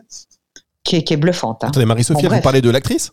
qui 0.83 0.97
est, 0.97 1.03
qui 1.03 1.13
est 1.13 1.17
bluffante. 1.17 1.63
Hein. 1.63 1.67
Attendez, 1.69 1.85
Marie-Sophie, 1.85 2.27
Bon, 2.27 2.35
vous 2.35 2.41
parlez 2.41 2.61
de 2.61 2.69
l'actrice? 2.69 3.11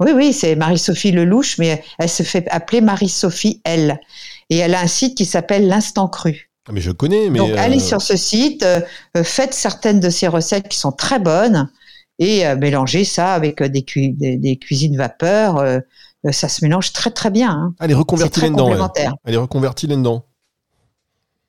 Oui, 0.00 0.12
oui, 0.14 0.32
c'est 0.32 0.56
Marie-Sophie 0.56 1.12
Lelouch, 1.12 1.58
mais 1.58 1.82
elle 1.98 2.08
se 2.08 2.22
fait 2.22 2.48
appeler 2.50 2.80
Marie-Sophie 2.80 3.60
L. 3.64 4.00
Et 4.48 4.56
elle 4.56 4.74
a 4.74 4.80
un 4.80 4.86
site 4.86 5.16
qui 5.16 5.24
s'appelle 5.26 5.68
l'Instant 5.68 6.08
Cru. 6.08 6.50
Ah, 6.68 6.72
Mais 6.72 6.80
je 6.80 6.90
connais, 6.90 7.28
mais. 7.30 7.38
Donc, 7.38 7.50
euh, 7.50 7.56
allez 7.58 7.78
sur 7.80 8.00
ce 8.02 8.16
site, 8.16 8.62
euh, 8.62 8.80
euh, 9.16 9.24
faites 9.24 9.54
certaines 9.54 10.00
de 10.00 10.10
ces 10.10 10.26
recettes 10.26 10.68
qui 10.68 10.78
sont 10.78 10.92
très 10.92 11.18
bonnes 11.18 11.70
et 12.18 12.46
euh, 12.46 12.56
mélangez 12.56 13.04
ça 13.04 13.34
avec 13.34 13.60
euh, 13.62 13.68
des, 13.68 13.82
cui- 13.82 14.12
des, 14.12 14.36
des 14.36 14.56
cuisines 14.56 14.96
vapeur. 14.96 15.58
euh, 15.58 15.78
euh, 16.26 16.32
ça 16.32 16.48
se 16.48 16.64
mélange 16.64 16.92
très, 16.92 17.10
très 17.10 17.30
bien. 17.30 17.50
hein. 17.50 17.74
Elle 17.80 17.90
est 17.92 17.94
reconvertie 17.94 18.40
là-dedans. 18.40 18.90
Elle 19.24 19.34
est 19.34 19.38
reconvertie 19.38 19.86
là-dedans. 19.86 20.24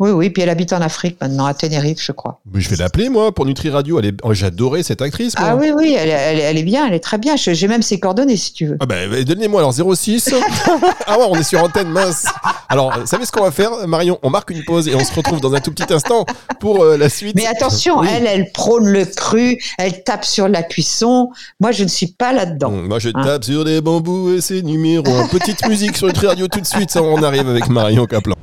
Oui, 0.01 0.09
oui, 0.09 0.31
puis 0.31 0.41
elle 0.41 0.49
habite 0.49 0.73
en 0.73 0.81
Afrique 0.81 1.17
maintenant, 1.21 1.45
à 1.45 1.53
Tenerife, 1.53 1.99
je 2.03 2.11
crois. 2.11 2.41
Mais 2.51 2.59
je 2.59 2.69
vais 2.71 2.75
l'appeler, 2.75 3.07
moi, 3.09 3.31
pour 3.31 3.45
Nutri 3.45 3.69
Radio. 3.69 3.99
Est... 4.01 4.15
oh, 4.23 4.33
J'adorais 4.33 4.81
cette 4.81 5.01
actrice, 5.03 5.37
moi. 5.37 5.49
Ah 5.51 5.55
oui, 5.55 5.71
oui, 5.75 5.95
elle, 5.95 6.09
est- 6.09 6.11
elle, 6.11 6.39
est- 6.39 6.41
elle 6.41 6.57
est 6.57 6.63
bien, 6.63 6.87
elle 6.87 6.95
est 6.95 6.99
très 7.03 7.19
bien. 7.19 7.35
J'ai 7.35 7.67
même 7.67 7.83
ses 7.83 7.99
coordonnées, 7.99 8.35
si 8.35 8.51
tu 8.51 8.65
veux. 8.65 8.77
Ah 8.79 8.87
bah, 8.87 8.95
bah, 9.09 9.23
donnez-moi 9.23 9.61
alors 9.61 9.73
06. 9.95 10.33
ah 11.05 11.19
ouais, 11.19 11.25
on 11.29 11.35
est 11.35 11.43
sur 11.43 11.63
antenne, 11.63 11.89
mince. 11.89 12.25
Alors, 12.67 12.97
euh, 12.97 13.05
savez 13.05 13.25
ce 13.25 13.31
qu'on 13.31 13.43
va 13.43 13.51
faire, 13.51 13.69
Marion? 13.87 14.17
On 14.23 14.31
marque 14.31 14.49
une 14.49 14.63
pause 14.63 14.87
et 14.87 14.95
on 14.95 15.03
se 15.03 15.13
retrouve 15.13 15.39
dans 15.39 15.53
un 15.53 15.59
tout 15.59 15.71
petit 15.71 15.93
instant 15.93 16.25
pour 16.59 16.83
euh, 16.83 16.97
la 16.97 17.07
suite. 17.07 17.35
Mais 17.35 17.45
attention, 17.45 17.99
Oui. 17.99 18.07
elle, 18.11 18.25
elle 18.25 18.51
prône 18.53 18.87
le 18.87 19.05
cru, 19.05 19.59
elle 19.77 20.03
tape 20.03 20.25
sur 20.25 20.47
la 20.47 20.63
cuisson. 20.63 21.29
Moi, 21.59 21.71
je 21.73 21.83
ne 21.83 21.89
suis 21.89 22.07
pas 22.07 22.33
là-dedans. 22.33 22.71
Moi, 22.71 22.97
je 22.97 23.09
Hein. 23.13 23.21
tape 23.23 23.43
sur 23.43 23.65
des 23.65 23.81
bambous 23.81 24.33
et 24.37 24.41
c'est 24.41 24.63
numéro 24.63 25.05
un. 25.13 25.27
Petite 25.27 25.67
musique 25.67 25.95
sur 25.95 26.07
Nutri 26.07 26.25
Radio 26.25 26.47
tout 26.47 26.59
de 26.61 26.65
suite. 26.65 26.89
Ça, 26.89 27.03
on 27.03 27.21
arrive 27.21 27.47
avec 27.47 27.69
Marion 27.69 28.07
Kaplan. 28.07 28.35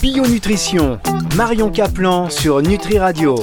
Bio 0.00 0.26
Nutrition, 0.26 0.98
Marion 1.36 1.70
Caplan 1.70 2.30
sur 2.30 2.62
Nutri 2.62 2.98
Radio. 2.98 3.36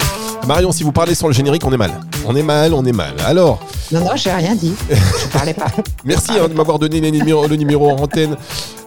Marion, 0.48 0.72
si 0.72 0.84
vous 0.84 0.92
parlez 0.92 1.14
sur 1.14 1.28
le 1.28 1.34
générique, 1.34 1.64
on 1.66 1.72
est 1.72 1.78
mal. 1.78 1.92
On 2.26 2.36
est 2.36 2.44
mal, 2.44 2.74
on 2.74 2.84
est 2.86 2.92
mal. 2.94 3.14
Alors, 3.26 3.60
Non, 3.92 4.00
non, 4.02 4.12
j'ai 4.16 4.32
rien 4.32 4.56
dit. 4.56 4.74
Je 4.90 5.28
parlais 5.32 5.54
pas. 5.54 5.68
merci 6.04 6.32
hein, 6.32 6.48
de 6.48 6.54
m'avoir 6.54 6.80
donné 6.80 7.00
les 7.00 7.12
numéros- 7.12 7.48
le 7.48 7.56
numéro 7.56 7.90
en 7.92 7.96
antenne 7.98 8.36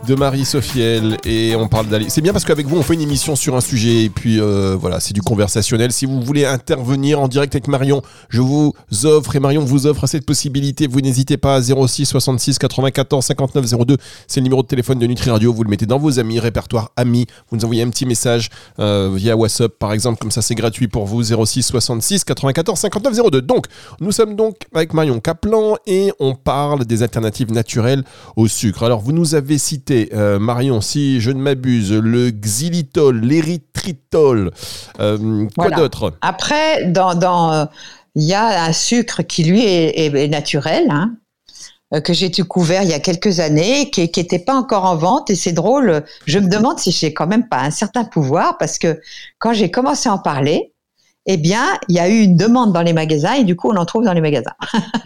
de 0.07 0.15
Marie 0.15 0.45
Sophiel 0.45 1.19
et 1.25 1.55
on 1.57 1.69
parle 1.69 1.87
d'aller. 1.87 2.09
C'est 2.09 2.21
bien 2.21 2.33
parce 2.33 2.45
qu'avec 2.45 2.67
vous, 2.67 2.77
on 2.77 2.83
fait 2.83 2.95
une 2.95 3.01
émission 3.01 3.37
sur 3.37 3.55
un 3.55 3.61
sujet 3.61 4.05
et 4.05 4.11
puis 4.11 4.41
euh, 4.41 4.77
voilà, 4.79 5.01
c'est 5.01 5.13
du 5.13 5.23
conversationnel. 5.23 5.93
Si 5.93 6.07
vous 6.07 6.21
voulez 6.21 6.45
intervenir 6.45 7.21
en 7.21 7.29
direct 7.29 7.55
avec 7.55 7.69
Marion, 7.69 8.03
je 8.29 8.41
vous 8.41 8.75
offre 9.05 9.37
et 9.37 9.41
Marion 9.41 9.65
vous 9.65 9.87
offre 9.87 10.07
cette 10.07 10.25
possibilité. 10.25 10.87
Vous 10.87 11.01
n'hésitez 11.01 11.37
pas 11.37 11.57
à 11.57 11.63
06 11.63 12.07
66 12.07 12.59
94 12.59 13.25
59 13.25 13.87
02. 13.87 13.97
C'est 14.27 14.41
le 14.41 14.45
numéro 14.45 14.63
de 14.63 14.69
téléphone 14.69 14.99
de 14.99 15.07
Nutri 15.07 15.31
Radio. 15.31 15.53
Vous 15.53 15.65
le 15.65 15.71
mettez 15.71 15.87
dans 15.87 15.99
vos 15.99 16.19
amis, 16.19 16.39
répertoire 16.41 16.91
amis. 16.97 17.27
Vous 17.51 17.57
nous 17.57 17.65
envoyez 17.65 17.83
un 17.83 17.91
petit 17.91 18.07
message 18.07 18.49
euh, 18.79 19.11
via 19.15 19.37
WhatsApp 19.37 19.73
par 19.79 19.93
exemple, 19.93 20.19
comme 20.19 20.31
ça 20.31 20.43
c'est 20.43 20.55
gratuit 20.55 20.89
pour 20.89 21.07
vous. 21.07 21.23
06 21.23 21.63
66 21.63 22.25
94 22.25 22.79
59 22.79 23.31
02. 23.31 23.43
Donc, 23.43 23.67
nous 24.01 24.13
sommes 24.13 24.37
donc 24.37 24.57
avec 24.75 24.95
Marion 24.95 25.21
Kaplan 25.21 25.77
et 25.87 26.13
on 26.21 26.35
parle 26.35 26.85
des 26.85 27.03
alternatives 27.03 27.53
naturelles 27.53 28.05
au 28.37 28.49
sucre. 28.49 28.83
Alors, 28.83 29.01
vous 29.01 29.13
nous 29.13 29.35
avez 29.35 29.59
cité, 29.59 29.90
euh, 30.13 30.39
Marion, 30.39 30.81
si 30.81 31.21
je 31.21 31.31
ne 31.31 31.41
m'abuse, 31.41 31.93
le 31.93 32.31
xylitol, 32.31 33.21
l'érythritol. 33.21 34.51
Euh, 35.01 35.19
quoi 35.57 35.67
Voilà. 35.69 35.77
d'autre? 35.77 36.15
Après, 36.23 36.85
dans, 36.87 37.15
dans, 37.15 37.53
euh, 37.53 37.65
il 38.15 38.25
y 38.25 38.35
a 38.35 38.65
un 38.65 38.73
sucre 38.73 39.23
qui 39.23 39.45
lui 39.45 39.63
est, 39.65 39.99
est- 40.07 40.25
est 40.25 40.29
naturel, 40.29 40.87
hein, 40.91 41.13
que 42.05 42.13
j'ai 42.13 42.29
découvert 42.29 42.83
il 42.85 42.89
y 42.89 42.95
a 42.95 43.01
quelques 43.01 43.41
années, 43.41 43.91
qui 43.91 44.01
n'était 44.03 44.39
pas 44.39 44.55
encore 44.55 44.85
en 44.85 44.97
vente. 44.97 45.31
Et 45.31 45.35
c'est 45.35 45.53
drôle, 45.53 46.05
je 46.27 46.39
me 46.39 46.49
demande 46.49 46.79
si 46.79 46.93
j'ai 46.93 47.13
quand 47.13 47.27
même 47.27 47.49
pas 47.49 47.61
un 47.63 47.71
certain 47.73 48.05
pouvoir, 48.05 48.59
parce 48.59 48.79
que 48.79 49.01
quand 49.39 49.53
j'ai 49.53 49.71
commencé 49.71 50.09
à 50.09 50.13
en 50.15 50.19
parler, 50.19 50.73
eh 51.27 51.37
bien, 51.37 51.65
il 51.89 51.97
y 51.97 51.99
a 52.01 52.09
eu 52.09 52.21
une 52.21 52.37
demande 52.37 52.73
dans 52.73 52.83
les 52.83 52.93
magasins 52.93 53.35
et 53.35 53.45
du 53.45 53.55
coup, 53.57 53.71
on 53.71 53.77
en 53.77 53.85
trouve 53.85 54.05
dans 54.05 54.13
les 54.13 54.21
magasins. 54.23 54.55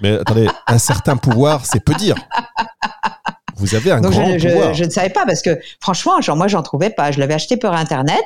Mais 0.02 0.12
attendez, 0.18 0.48
un 0.66 0.78
certain 0.78 1.16
pouvoir, 1.16 1.64
c'est 1.66 1.80
peu 1.84 1.94
dire. 1.94 2.16
Vous 3.56 3.74
avez 3.74 3.90
un 3.92 4.00
Donc, 4.00 4.12
grand 4.12 4.38
je, 4.38 4.48
pouvoir. 4.48 4.74
je 4.74 4.84
ne 4.84 4.90
savais 4.90 5.10
pas 5.10 5.24
parce 5.26 5.42
que 5.42 5.58
franchement, 5.80 6.20
genre, 6.20 6.36
moi, 6.36 6.48
j'en 6.48 6.62
trouvais 6.62 6.90
pas. 6.90 7.12
Je 7.12 7.20
l'avais 7.20 7.34
acheté 7.34 7.56
par 7.56 7.74
Internet 7.74 8.22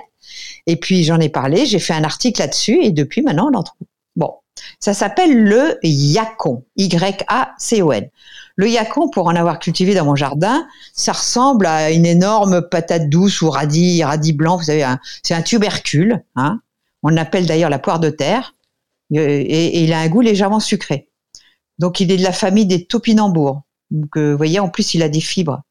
et 0.66 0.76
puis 0.76 1.04
j'en 1.04 1.20
ai 1.20 1.28
parlé, 1.28 1.66
j'ai 1.66 1.78
fait 1.78 1.94
un 1.94 2.04
article 2.04 2.40
là-dessus 2.40 2.78
et 2.82 2.90
depuis 2.90 3.22
maintenant, 3.22 3.50
on 3.52 3.56
en 3.58 3.62
trouve. 3.62 3.86
Bon, 4.16 4.32
ça 4.80 4.94
s'appelle 4.94 5.36
le 5.44 5.78
yacon, 5.82 6.64
Y-A-C-O-N. 6.76 8.08
Le 8.56 8.68
yacon, 8.68 9.08
pour 9.08 9.26
en 9.28 9.36
avoir 9.36 9.60
cultivé 9.60 9.94
dans 9.94 10.04
mon 10.04 10.16
jardin, 10.16 10.66
ça 10.92 11.12
ressemble 11.12 11.66
à 11.66 11.90
une 11.92 12.06
énorme 12.06 12.62
patate 12.68 13.08
douce 13.08 13.40
ou 13.40 13.50
radis, 13.50 14.02
radis 14.02 14.32
blanc. 14.32 14.56
Vous 14.56 14.64
savez, 14.64 14.84
c'est 15.22 15.34
un 15.34 15.42
tubercule. 15.42 16.24
Hein. 16.34 16.60
On 17.04 17.10
l'appelle 17.10 17.46
d'ailleurs 17.46 17.70
la 17.70 17.78
poire 17.78 18.00
de 18.00 18.10
terre 18.10 18.54
Euh, 19.14 19.20
et, 19.20 19.66
et 19.78 19.84
il 19.84 19.92
a 19.94 20.00
un 20.00 20.08
goût 20.08 20.20
légèrement 20.20 20.60
sucré. 20.60 21.08
Donc, 21.78 22.00
il 22.00 22.10
est 22.12 22.16
de 22.18 22.22
la 22.24 22.32
famille 22.32 22.66
des 22.66 22.84
topinambours. 22.84 23.62
Euh, 23.92 24.32
vous 24.32 24.36
voyez, 24.36 24.60
en 24.60 24.68
plus, 24.68 24.94
il 24.94 25.02
a 25.02 25.08
des 25.08 25.20
fibres. 25.20 25.62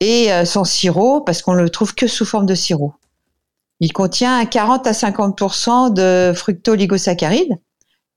Et 0.00 0.32
euh, 0.32 0.44
son 0.44 0.64
sirop, 0.64 1.20
parce 1.20 1.42
qu'on 1.42 1.54
le 1.54 1.70
trouve 1.70 1.94
que 1.94 2.06
sous 2.06 2.24
forme 2.24 2.46
de 2.46 2.54
sirop. 2.54 2.94
Il 3.80 3.92
contient 3.92 4.44
40 4.44 4.86
à 4.86 4.92
50% 4.92 5.92
de 5.92 6.32
fructoligosaccharides. 6.34 7.58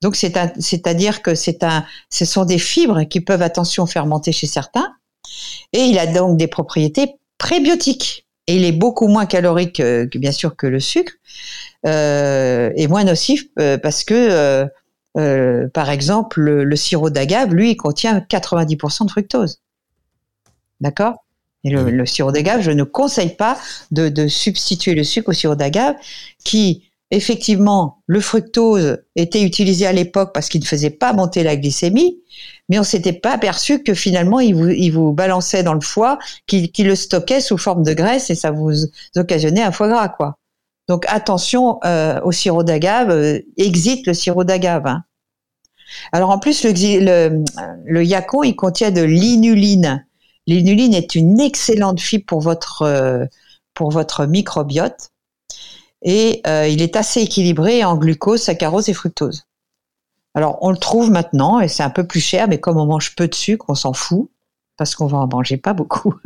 Donc, 0.01 0.15
c'est-à-dire 0.15 1.22
que 1.22 1.32
un, 1.63 1.86
ce 2.10 2.25
sont 2.25 2.46
des 2.46 2.60
fibres 2.60 3.03
qui 3.03 3.22
peuvent, 3.22 3.41
attention, 3.41 3.86
fermenter 3.86 4.32
chez 4.32 4.48
certains. 4.48 4.94
Et 5.74 5.82
il 5.86 5.98
a 5.98 6.05
donc 6.05 6.38
des 6.38 6.48
propriétés 6.48 7.15
prébiotiques. 7.38 8.27
Et 8.48 8.58
il 8.58 8.63
est 8.63 8.72
beaucoup 8.72 9.08
moins 9.08 9.25
calorique, 9.25 9.79
euh, 9.79 10.05
bien 10.13 10.32
sûr, 10.32 10.55
que 10.55 10.67
le 10.67 10.79
sucre, 10.79 11.13
et 11.84 12.88
moins 12.88 13.03
nocif 13.03 13.46
parce 13.82 14.03
que, 14.03 14.67
euh, 15.17 15.67
par 15.69 15.89
exemple, 15.89 16.41
le, 16.41 16.63
le 16.63 16.75
sirop 16.75 17.10
d'agave, 17.10 17.53
lui, 17.53 17.72
il 17.72 17.77
contient 17.77 18.19
90% 18.19 19.05
de 19.05 19.12
fructose. 19.12 19.62
D'accord? 20.81 21.25
Et 21.63 21.69
le, 21.69 21.86
Oui. 21.86 21.91
le 21.91 22.05
sirop 22.05 22.31
d'agave, 22.31 22.62
je 22.62 22.72
ne 22.72 22.84
conseille 22.84 23.36
pas 23.36 23.57
de, 23.91 24.10
de 24.10 24.27
substituer 24.27 24.93
le 24.93 25.03
sucre 25.03 25.29
au 25.29 25.34
sirop 25.34 25.55
d'agave, 25.55 25.95
qui, 26.43 26.84
effectivement, 27.12 28.03
le 28.07 28.19
fructose 28.19 29.00
était 29.15 29.41
utilisé 29.41 29.88
à 29.88 29.93
l'époque 29.93 30.31
parce 30.34 30.50
qu'il 30.50 30.62
ne 30.62 30.65
faisait 30.67 30.91
pas 30.91 31.13
monter 31.13 31.43
la 31.43 31.55
glycémie, 31.55 32.19
mais 32.69 32.77
on 32.79 32.84
s'était 32.84 33.13
pas 33.13 33.31
aperçu 33.34 33.81
que 33.84 33.93
finalement, 33.95 34.39
il 34.41 34.53
vous, 34.55 34.69
il 34.69 34.89
vous 34.91 35.12
balançait 35.13 35.63
dans 35.63 35.74
le 35.74 35.81
foie, 35.81 36.19
qu'il 36.48 36.72
qu'il 36.72 36.88
le 36.88 36.95
stockait 36.95 37.41
sous 37.41 37.57
forme 37.57 37.84
de 37.84 37.93
graisse 37.93 38.29
et 38.29 38.36
ça 38.36 38.51
vous 38.51 38.74
occasionnait 39.15 39.63
un 39.63 39.72
foie 39.72 39.88
gras, 39.88 40.10
quoi. 40.10 40.38
Donc 40.88 41.05
attention 41.07 41.79
euh, 41.86 42.22
au 42.24 42.31
sirop 42.31 42.63
d'agave, 42.63 43.10
euh, 43.10 43.39
exit 43.57 44.05
le 44.05 44.13
sirop 44.13 44.43
d'agave. 44.43 44.86
hein. 44.86 45.04
Alors 46.11 46.29
en 46.29 46.39
plus, 46.39 46.63
le, 46.63 48.03
yacon, 48.03 48.43
il 48.43 48.55
contient 48.55 48.91
de 48.91 49.01
l'inuline. 49.01 50.05
L'inuline 50.47 50.93
est 50.93 51.15
une 51.15 51.39
excellente 51.39 51.99
fibre 51.99 52.25
pour 52.25 52.41
votre, 52.41 52.81
euh, 52.83 54.27
microbiote 54.27 55.11
et 56.01 56.41
euh, 56.45 56.67
il 56.67 56.81
est 56.81 56.95
assez 56.95 57.21
équilibré 57.21 57.83
en 57.83 57.97
glucose, 57.97 58.43
saccharose 58.43 58.89
et 58.89 58.93
fructose. 58.93 59.45
Alors, 60.35 60.59
on 60.61 60.69
le 60.69 60.77
trouve 60.77 61.09
maintenant 61.09 61.59
et 61.59 61.67
c'est 61.67 61.83
un 61.83 61.89
peu 61.89 62.05
plus 62.05 62.19
cher, 62.19 62.47
mais 62.47 62.59
comme 62.59 62.77
on 62.77 62.85
mange 62.85 63.15
peu 63.15 63.27
de 63.27 63.33
sucre, 63.33 63.65
on 63.69 63.75
s'en 63.75 63.93
fout 63.93 64.29
parce 64.77 64.93
qu'on 64.95 65.07
va 65.07 65.17
en 65.17 65.27
manger 65.27 65.57
pas 65.57 65.73
beaucoup. 65.73 66.13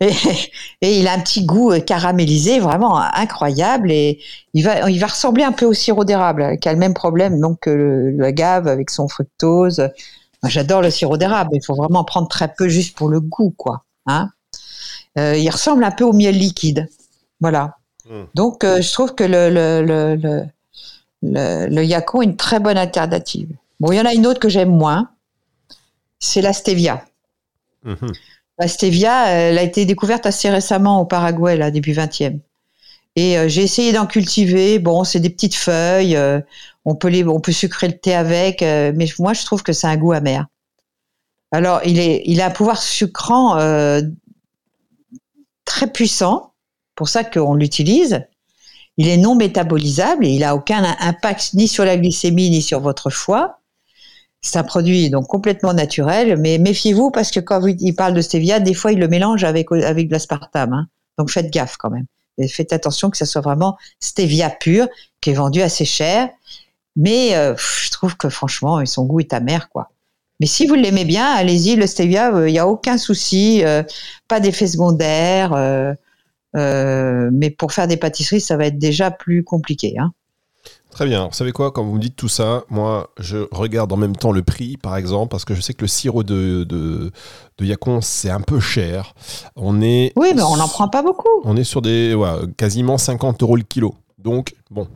et, 0.00 0.10
et, 0.82 0.98
il 0.98 1.08
a 1.08 1.12
un 1.12 1.20
petit 1.20 1.44
goût 1.44 1.72
euh, 1.72 1.80
caramélisé 1.80 2.58
vraiment 2.58 2.98
incroyable 2.98 3.90
et 3.90 4.20
il 4.54 4.64
va, 4.64 4.90
il 4.90 5.00
va 5.00 5.06
ressembler 5.06 5.44
un 5.44 5.52
peu 5.52 5.66
au 5.66 5.72
sirop 5.72 6.04
d'érable 6.04 6.58
qui 6.58 6.68
a 6.68 6.72
le 6.72 6.78
même 6.78 6.94
problème 6.94 7.40
donc 7.40 7.60
que 7.60 7.70
le, 7.70 8.10
le 8.10 8.24
agave 8.24 8.68
avec 8.68 8.90
son 8.90 9.08
fructose. 9.08 9.88
J'adore 10.44 10.82
le 10.82 10.90
sirop 10.90 11.16
d'érable, 11.16 11.50
il 11.54 11.64
faut 11.64 11.74
vraiment 11.74 12.04
prendre 12.04 12.28
très 12.28 12.52
peu 12.52 12.68
juste 12.68 12.96
pour 12.96 13.08
le 13.08 13.20
goût, 13.20 13.54
quoi. 13.56 13.84
Hein 14.06 14.30
euh, 15.18 15.36
il 15.36 15.48
ressemble 15.50 15.84
un 15.84 15.90
peu 15.90 16.04
au 16.04 16.12
miel 16.12 16.36
liquide, 16.36 16.88
voilà. 17.40 17.76
Mmh. 18.08 18.22
Donc, 18.34 18.64
euh, 18.64 18.80
je 18.80 18.92
trouve 18.92 19.14
que 19.14 19.24
le, 19.24 19.48
le, 19.50 19.82
le, 19.82 20.46
le, 21.22 21.66
le 21.66 21.84
Yacon 21.84 22.22
est 22.22 22.26
une 22.26 22.36
très 22.36 22.60
bonne 22.60 22.76
alternative. 22.76 23.48
Bon, 23.80 23.92
il 23.92 23.96
y 23.96 24.00
en 24.00 24.04
a 24.04 24.14
une 24.14 24.26
autre 24.26 24.40
que 24.40 24.48
j'aime 24.48 24.70
moins, 24.70 25.10
c'est 26.18 26.42
la 26.42 26.52
stevia. 26.52 27.04
Mmh. 27.84 27.94
La 28.58 28.68
stevia, 28.68 29.28
elle 29.28 29.58
a 29.58 29.62
été 29.62 29.84
découverte 29.84 30.26
assez 30.26 30.48
récemment 30.48 31.00
au 31.00 31.04
Paraguay, 31.04 31.56
là, 31.56 31.70
début 31.70 31.92
20e. 31.92 32.40
Et 33.16 33.38
euh, 33.38 33.48
j'ai 33.48 33.62
essayé 33.62 33.92
d'en 33.92 34.06
cultiver. 34.06 34.78
Bon, 34.78 35.04
c'est 35.04 35.20
des 35.20 35.30
petites 35.30 35.54
feuilles. 35.54 36.16
Euh, 36.16 36.40
on 36.84 36.94
peut 36.94 37.08
les, 37.08 37.24
on 37.24 37.40
peut 37.40 37.52
sucrer 37.52 37.88
le 37.88 37.98
thé 37.98 38.14
avec, 38.14 38.62
euh, 38.62 38.92
mais 38.94 39.08
moi 39.18 39.32
je 39.32 39.44
trouve 39.44 39.62
que 39.62 39.72
c'est 39.72 39.88
un 39.88 39.96
goût 39.96 40.12
amer. 40.12 40.46
Alors, 41.50 41.80
il 41.84 41.98
est, 41.98 42.22
il 42.26 42.40
a 42.40 42.46
un 42.46 42.50
pouvoir 42.50 42.80
sucrant 42.80 43.58
euh, 43.58 44.02
très 45.64 45.90
puissant. 45.92 46.52
Pour 46.94 47.08
ça 47.08 47.24
qu'on 47.24 47.54
l'utilise. 47.54 48.26
Il 48.96 49.08
est 49.08 49.18
non 49.18 49.34
métabolisable 49.34 50.24
il 50.26 50.42
a 50.42 50.54
aucun 50.54 50.82
impact 51.00 51.52
ni 51.52 51.68
sur 51.68 51.84
la 51.84 51.98
glycémie 51.98 52.48
ni 52.48 52.62
sur 52.62 52.80
votre 52.80 53.10
foie. 53.10 53.60
C'est 54.42 54.58
un 54.58 54.64
produit 54.64 55.10
donc 55.10 55.26
complètement 55.26 55.74
naturel, 55.74 56.36
mais 56.38 56.58
méfiez-vous 56.58 57.10
parce 57.10 57.30
que 57.30 57.40
quand 57.40 57.66
il 57.66 57.94
parle 57.94 58.14
de 58.14 58.20
stevia, 58.20 58.60
des 58.60 58.74
fois 58.74 58.92
il 58.92 58.98
le 58.98 59.08
mélange 59.08 59.44
avec 59.44 59.72
avec 59.72 60.08
de 60.08 60.12
l'aspartame. 60.12 60.72
Hein. 60.72 60.88
Donc 61.18 61.30
faites 61.30 61.50
gaffe 61.50 61.76
quand 61.76 61.90
même. 61.90 62.06
Et 62.38 62.48
faites 62.48 62.72
attention 62.72 63.10
que 63.10 63.16
ça 63.16 63.26
soit 63.26 63.40
vraiment 63.40 63.76
stevia 63.98 64.50
pur, 64.50 64.86
qui 65.20 65.30
est 65.30 65.34
vendu 65.34 65.62
assez 65.62 65.84
cher. 65.84 66.28
Mais 66.96 67.34
euh, 67.34 67.54
je 67.56 67.90
trouve 67.90 68.16
que 68.16 68.28
franchement, 68.28 68.84
son 68.86 69.04
goût 69.04 69.20
est 69.20 69.32
amer, 69.32 69.68
quoi. 69.70 69.90
Mais 70.40 70.46
si 70.46 70.66
vous 70.66 70.74
l'aimez 70.74 71.04
bien, 71.04 71.26
allez-y, 71.26 71.76
le 71.76 71.86
stevia, 71.86 72.28
il 72.28 72.34
euh, 72.36 72.50
n'y 72.50 72.58
a 72.58 72.68
aucun 72.68 72.98
souci, 72.98 73.64
euh, 73.64 73.82
pas 74.28 74.40
d'effet 74.40 74.66
secondaire. 74.66 75.52
Euh, 75.54 77.30
mais 77.32 77.50
pour 77.50 77.72
faire 77.72 77.86
des 77.86 77.96
pâtisseries, 77.96 78.40
ça 78.40 78.56
va 78.56 78.66
être 78.66 78.78
déjà 78.78 79.10
plus 79.10 79.44
compliqué. 79.44 79.94
Hein. 79.98 80.12
Très 80.96 81.04
bien. 81.04 81.26
Vous 81.26 81.34
savez 81.34 81.52
quoi, 81.52 81.72
quand 81.72 81.84
vous 81.84 81.92
me 81.92 82.00
dites 82.00 82.16
tout 82.16 82.26
ça, 82.30 82.64
moi, 82.70 83.10
je 83.18 83.46
regarde 83.52 83.92
en 83.92 83.98
même 83.98 84.16
temps 84.16 84.32
le 84.32 84.42
prix, 84.42 84.78
par 84.78 84.96
exemple, 84.96 85.28
parce 85.28 85.44
que 85.44 85.54
je 85.54 85.60
sais 85.60 85.74
que 85.74 85.82
le 85.82 85.88
sirop 85.88 86.22
de, 86.22 86.64
de, 86.64 87.12
de 87.58 87.64
Yacon, 87.66 88.00
c'est 88.00 88.30
un 88.30 88.40
peu 88.40 88.60
cher. 88.60 89.12
On 89.56 89.82
est. 89.82 90.14
Oui, 90.16 90.28
mais 90.34 90.40
on 90.40 90.56
n'en 90.56 90.68
prend 90.68 90.88
pas 90.88 91.02
beaucoup. 91.02 91.28
On 91.44 91.54
est 91.54 91.64
sur 91.64 91.82
des. 91.82 92.14
Ouais, 92.14 92.30
quasiment 92.56 92.96
50 92.96 93.42
euros 93.42 93.56
le 93.56 93.62
kilo. 93.62 93.94
Donc, 94.16 94.54
bon, 94.70 94.88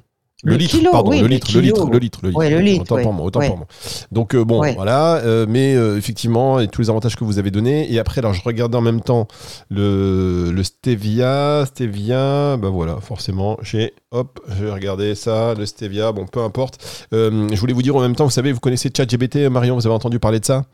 le, 0.42 0.52
Le 0.52 0.58
litre, 0.58 0.78
kilo, 0.78 0.90
pardon, 0.90 1.10
oui, 1.10 1.20
le 1.20 1.26
litre, 1.26 1.48
le 1.54 1.60
litre, 1.60 1.86
le 1.90 1.98
litre, 1.98 2.20
le 2.22 2.28
litre. 2.30 2.38
Ouais, 2.38 2.48
le 2.48 2.60
litre, 2.60 2.82
Autant 2.82 2.94
ouais. 2.94 3.02
pour 3.02 3.12
moi, 3.12 3.26
autant 3.26 3.40
Ouais. 3.40 3.48
pour 3.48 3.58
moi. 3.58 3.66
Donc 4.10 4.34
euh, 4.34 4.42
bon, 4.44 4.62
voilà. 4.74 5.16
euh, 5.16 5.44
mais 5.48 5.74
euh, 5.74 5.98
effectivement, 5.98 6.60
et 6.60 6.68
tous 6.68 6.80
les 6.80 6.88
avantages 6.90 7.14
que 7.14 7.24
vous 7.24 7.38
avez 7.38 7.50
donnés. 7.50 7.92
Et 7.92 7.98
après, 7.98 8.20
alors 8.20 8.32
je 8.32 8.42
regardais 8.42 8.76
en 8.78 8.80
même 8.80 9.02
temps 9.02 9.28
le, 9.68 10.50
le 10.50 10.62
stevia, 10.62 11.64
stevia. 11.66 12.56
Ben 12.56 12.70
voilà, 12.70 12.96
forcément, 13.02 13.58
j'ai, 13.62 13.92
hop, 14.12 14.40
j'ai 14.58 14.70
regardé 14.70 15.14
ça, 15.14 15.54
le 15.54 15.66
stevia. 15.66 16.12
Bon, 16.12 16.26
peu 16.26 16.40
importe. 16.40 17.06
Je 17.12 17.56
voulais 17.56 17.74
vous 17.74 17.82
dire 17.82 17.94
en 17.96 18.00
même 18.00 18.16
temps, 18.16 18.24
vous 18.24 18.30
savez, 18.30 18.52
vous 18.52 18.60
connaissez 18.60 18.90
ChatGPT, 18.96 19.36
Marion, 19.50 19.74
vous 19.74 19.86
avez 19.86 19.94
entendu 19.94 20.18
parler 20.18 20.40
de 20.40 20.46
ça? 20.46 20.64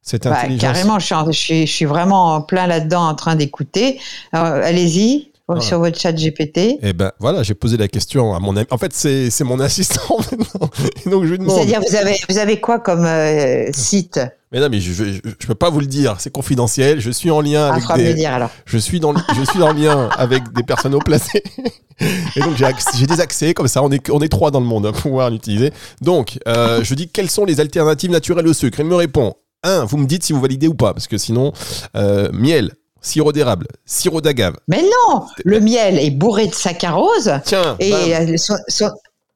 Cette 0.00 0.24
Bah, 0.24 0.38
intelligence? 0.38 0.60
carrément, 0.62 0.98
je 0.98 1.32
suis, 1.32 1.66
je, 1.66 1.72
suis, 1.72 1.84
vraiment 1.84 2.34
en 2.34 2.40
plein 2.40 2.66
là-dedans 2.66 3.02
en 3.08 3.14
train 3.14 3.36
d'écouter. 3.36 4.00
Allez-y 4.32 5.27
Ah. 5.56 5.60
sur 5.60 5.78
votre 5.78 5.98
chat 5.98 6.12
GPT. 6.12 6.78
Eh 6.82 6.92
ben 6.92 7.12
voilà, 7.18 7.42
j'ai 7.42 7.54
posé 7.54 7.76
la 7.76 7.88
question 7.88 8.34
à 8.34 8.38
mon 8.38 8.56
ami. 8.56 8.66
En 8.70 8.78
fait, 8.78 8.92
c'est 8.92 9.30
c'est 9.30 9.44
mon 9.44 9.60
assistant 9.60 10.18
maintenant. 10.30 10.70
Et 11.04 11.08
donc 11.08 11.24
je 11.24 11.30
lui 11.30 11.38
demande. 11.38 11.56
C'est-à-dire, 11.56 11.80
vous 11.88 11.96
avez, 11.96 12.16
vous 12.28 12.38
avez 12.38 12.60
quoi 12.60 12.78
comme 12.78 13.06
euh, 13.06 13.70
site? 13.72 14.20
Mais 14.52 14.60
non, 14.60 14.68
mais 14.70 14.80
je, 14.80 14.92
je 14.92 15.46
peux 15.46 15.54
pas 15.54 15.68
vous 15.68 15.80
le 15.80 15.86
dire, 15.86 16.16
c'est 16.18 16.32
confidentiel. 16.32 17.00
Je 17.00 17.10
suis 17.10 17.30
en 17.30 17.40
lien 17.40 17.66
à 17.66 17.74
avec 17.74 18.06
des, 18.06 18.14
dire 18.14 18.32
alors 18.32 18.50
je 18.64 18.78
suis 18.78 18.98
dans, 18.98 19.14
je 19.14 19.44
suis 19.44 19.62
en 19.62 19.72
lien 19.72 20.08
avec 20.16 20.52
des 20.52 20.62
personnes 20.62 20.94
haut 20.94 21.00
placées. 21.00 21.42
Et 22.36 22.40
donc 22.40 22.56
j'ai 22.56 22.66
j'ai 22.96 23.06
des 23.06 23.20
accès 23.20 23.54
comme 23.54 23.68
ça. 23.68 23.82
On 23.82 23.90
est, 23.90 24.08
on 24.10 24.20
est 24.20 24.28
trois 24.28 24.50
dans 24.50 24.60
le 24.60 24.66
monde 24.66 24.86
à 24.86 24.92
pouvoir 24.92 25.30
l'utiliser. 25.30 25.72
Donc 26.00 26.38
euh, 26.46 26.82
je 26.82 26.94
dis 26.94 27.08
quelles 27.08 27.30
sont 27.30 27.44
les 27.44 27.60
alternatives 27.60 28.10
naturelles 28.10 28.46
au 28.46 28.54
sucre? 28.54 28.80
Il 28.80 28.86
me 28.86 28.94
répond 28.94 29.34
un, 29.62 29.84
vous 29.84 29.96
me 29.96 30.06
dites 30.06 30.24
si 30.24 30.32
vous 30.32 30.40
validez 30.40 30.68
ou 30.68 30.74
pas, 30.74 30.94
parce 30.94 31.08
que 31.08 31.18
sinon 31.18 31.52
euh, 31.96 32.30
miel, 32.32 32.72
sirop 33.00 33.32
d'érable, 33.32 33.66
sirop 33.86 34.20
d'agave. 34.20 34.56
Mais 34.68 34.82
non 34.82 35.26
Le 35.44 35.60
miel 35.60 35.98
est 35.98 36.10
bourré 36.10 36.46
de 36.48 36.54
saccharose 36.54 37.32
Tiens, 37.44 37.76
et, 37.78 37.92
euh, 38.14 38.36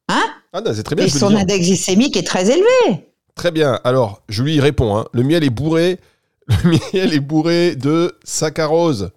hein 0.09 0.23
ah 0.53 0.61
non, 0.61 0.71
c'est 0.75 0.83
très 0.83 0.95
bien. 0.95 1.05
et 1.05 1.07
je 1.07 1.13
peux 1.13 1.19
son 1.19 1.29
dire. 1.29 1.39
index 1.39 1.65
glycémique 1.65 2.15
est 2.17 2.27
très 2.27 2.49
élevé. 2.51 3.07
Très 3.35 3.49
bien. 3.51 3.79
Alors, 3.83 4.21
je 4.29 4.43
lui 4.43 4.59
réponds. 4.59 4.95
hein. 4.97 5.05
Le 5.13 5.23
miel 5.23 5.43
est 5.43 5.49
bourré. 5.49 5.99
Le 6.63 6.77
miel 6.93 7.13
est 7.13 7.19
bourré 7.19 7.75
de 7.75 8.15
saccharose. 8.23 9.09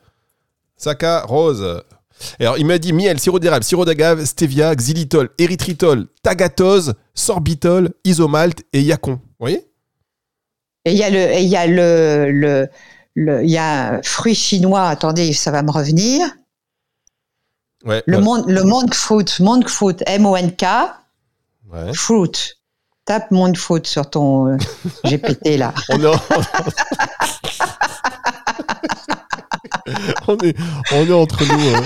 Saccharose. 0.77 1.83
Alors, 2.41 2.57
il 2.57 2.65
m'a 2.65 2.79
dit 2.79 2.93
miel, 2.93 3.19
sirop 3.19 3.39
d'érable, 3.39 3.65
sirop 3.65 3.85
d'agave, 3.85 4.25
stevia, 4.25 4.75
xylitol, 4.75 5.29
érythritol, 5.39 6.07
tagatose, 6.23 6.95
sorbitol, 7.15 7.91
isomalt 8.05 8.63
et 8.73 8.81
yacon. 8.81 9.13
Vous 9.13 9.21
voyez? 9.41 9.67
Et 10.87 10.93
il 10.93 10.97
y 10.99 11.03
a 11.03 11.11
le, 11.11 11.19
et 11.19 11.43
y 11.43 11.57
a 11.57 11.67
le, 11.67 12.31
le- 12.31 12.69
il 13.17 13.51
y 13.51 13.59
a 13.59 13.95
un 13.95 14.03
fruit 14.03 14.35
chinois. 14.35 14.89
Attendez, 14.89 15.33
ça 15.33 15.51
va 15.51 15.63
me 15.63 15.71
revenir. 15.71 16.27
Ouais. 17.85 18.03
Le 18.07 18.19
voilà. 18.19 18.25
monk, 18.43 18.45
le 18.49 18.65
monk 18.65 18.95
fruit, 18.95 19.25
monk 19.41 19.69
fruit, 19.69 19.97
M-O-N-K, 20.07 20.65
Ouais. 21.73 21.93
fruit. 21.95 22.31
Tape 23.05 23.31
monk 23.31 23.57
fruit 23.57 23.83
sur 23.85 24.11
ton 24.11 24.49
euh, 24.49 24.57
GPT 25.05 25.57
là. 25.57 25.73
On 25.89 26.03
est, 26.03 26.17
on 30.29 30.37
est, 30.39 30.57
on 30.93 31.07
est 31.07 31.13
entre 31.13 31.45
nous. 31.45 31.77
hein. 31.77 31.83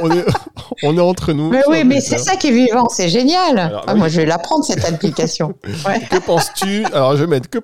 On 0.00 0.10
est, 0.10 0.24
on 0.84 0.96
est 0.96 1.00
entre 1.00 1.32
nous. 1.32 1.50
Mais 1.50 1.62
oui, 1.68 1.84
mais 1.84 2.00
c'est 2.00 2.18
ça 2.18 2.36
qui 2.36 2.48
est 2.48 2.52
vivant, 2.52 2.88
c'est 2.88 3.08
génial. 3.08 3.58
Alors, 3.58 3.84
Ah, 3.86 3.92
oui. 3.92 3.98
Moi, 3.98 4.08
je 4.08 4.16
vais 4.20 4.26
l'apprendre 4.26 4.64
cette 4.64 4.84
application. 4.84 5.54
Ouais. 5.86 6.00
Que 6.10 6.18
penses-tu? 6.18 6.84
Alors, 6.86 7.16
je 7.16 7.24
vais 7.24 7.26
mettre. 7.30 7.50
Que 7.50 7.58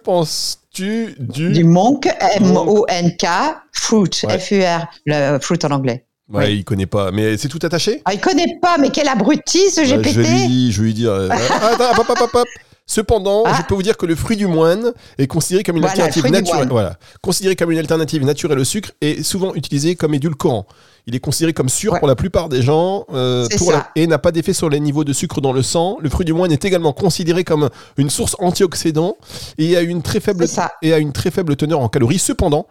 du. 0.78 1.14
Du 1.18 1.64
monk, 1.64 2.08
M-O-N-K, 2.36 3.26
fruit, 3.72 4.10
Ouais. 4.24 4.38
F-U-R, 4.38 4.86
le 5.06 5.38
fruit 5.38 5.58
en 5.64 5.70
anglais. 5.70 6.04
Ouais, 6.30 6.44
Oui. 6.46 6.56
il 6.58 6.64
connaît 6.64 6.86
pas. 6.86 7.10
Mais 7.10 7.36
c'est 7.38 7.48
tout 7.48 7.58
attaché? 7.62 8.02
Ah, 8.04 8.12
il 8.14 8.20
connaît 8.20 8.58
pas, 8.60 8.76
mais 8.78 8.90
quel 8.90 9.08
abruti 9.08 9.70
ce 9.70 9.80
GPT. 9.80 10.10
je 10.12 10.20
vais 10.20 10.28
lui 10.28 10.46
dire, 10.48 10.72
je 10.72 10.80
vais 10.80 10.86
lui 10.86 10.94
dire. 10.94 11.10
euh, 11.10 11.28
attends, 11.62 12.00
hop, 12.00 12.08
hop, 12.10 12.18
hop, 12.20 12.30
hop. 12.34 12.48
Cependant, 12.90 13.42
Ah. 13.46 13.54
je 13.58 13.62
peux 13.66 13.74
vous 13.74 13.82
dire 13.82 13.96
que 13.98 14.06
le 14.06 14.14
fruit 14.14 14.36
du 14.36 14.46
moine 14.46 14.92
est 15.18 15.26
considéré 15.26 15.62
comme 15.62 15.76
une 15.76 15.82
Voilà, 15.82 16.04
alternative 16.04 16.30
naturelle. 16.30 16.68
Voilà, 16.70 16.96
considéré 17.22 17.54
comme 17.54 17.70
une 17.70 17.78
alternative 17.78 18.24
naturelle 18.24 18.58
au 18.58 18.64
sucre 18.64 18.92
et 19.02 19.22
souvent 19.22 19.54
utilisé 19.54 19.94
comme 19.94 20.14
édulcorant. 20.14 20.66
Il 21.08 21.14
est 21.14 21.20
considéré 21.20 21.54
comme 21.54 21.70
sûr 21.70 21.94
Ouais. 21.94 21.98
pour 22.00 22.06
la 22.06 22.14
plupart 22.14 22.50
des 22.50 22.60
gens 22.60 23.06
euh, 23.14 23.46
pour 23.56 23.72
la- 23.72 23.88
et 23.96 24.06
n'a 24.06 24.18
pas 24.18 24.30
d'effet 24.30 24.52
sur 24.52 24.68
les 24.68 24.78
niveaux 24.78 25.04
de 25.04 25.14
sucre 25.14 25.40
dans 25.40 25.54
le 25.54 25.62
sang. 25.62 25.96
Le 26.02 26.10
fruit 26.10 26.26
du 26.26 26.34
moine 26.34 26.52
est 26.52 26.64
également 26.66 26.92
considéré 26.92 27.44
comme 27.44 27.70
une 27.96 28.10
source 28.10 28.36
antioxydant 28.38 29.16
et 29.56 29.76
a 29.78 29.80
une 29.80 30.02
très 30.02 30.20
faible 30.20 30.44
et 30.82 30.92
a 30.92 30.98
une 30.98 31.12
très 31.12 31.30
faible 31.30 31.56
teneur 31.56 31.80
en 31.80 31.88
calories. 31.88 32.18
Cependant, 32.18 32.66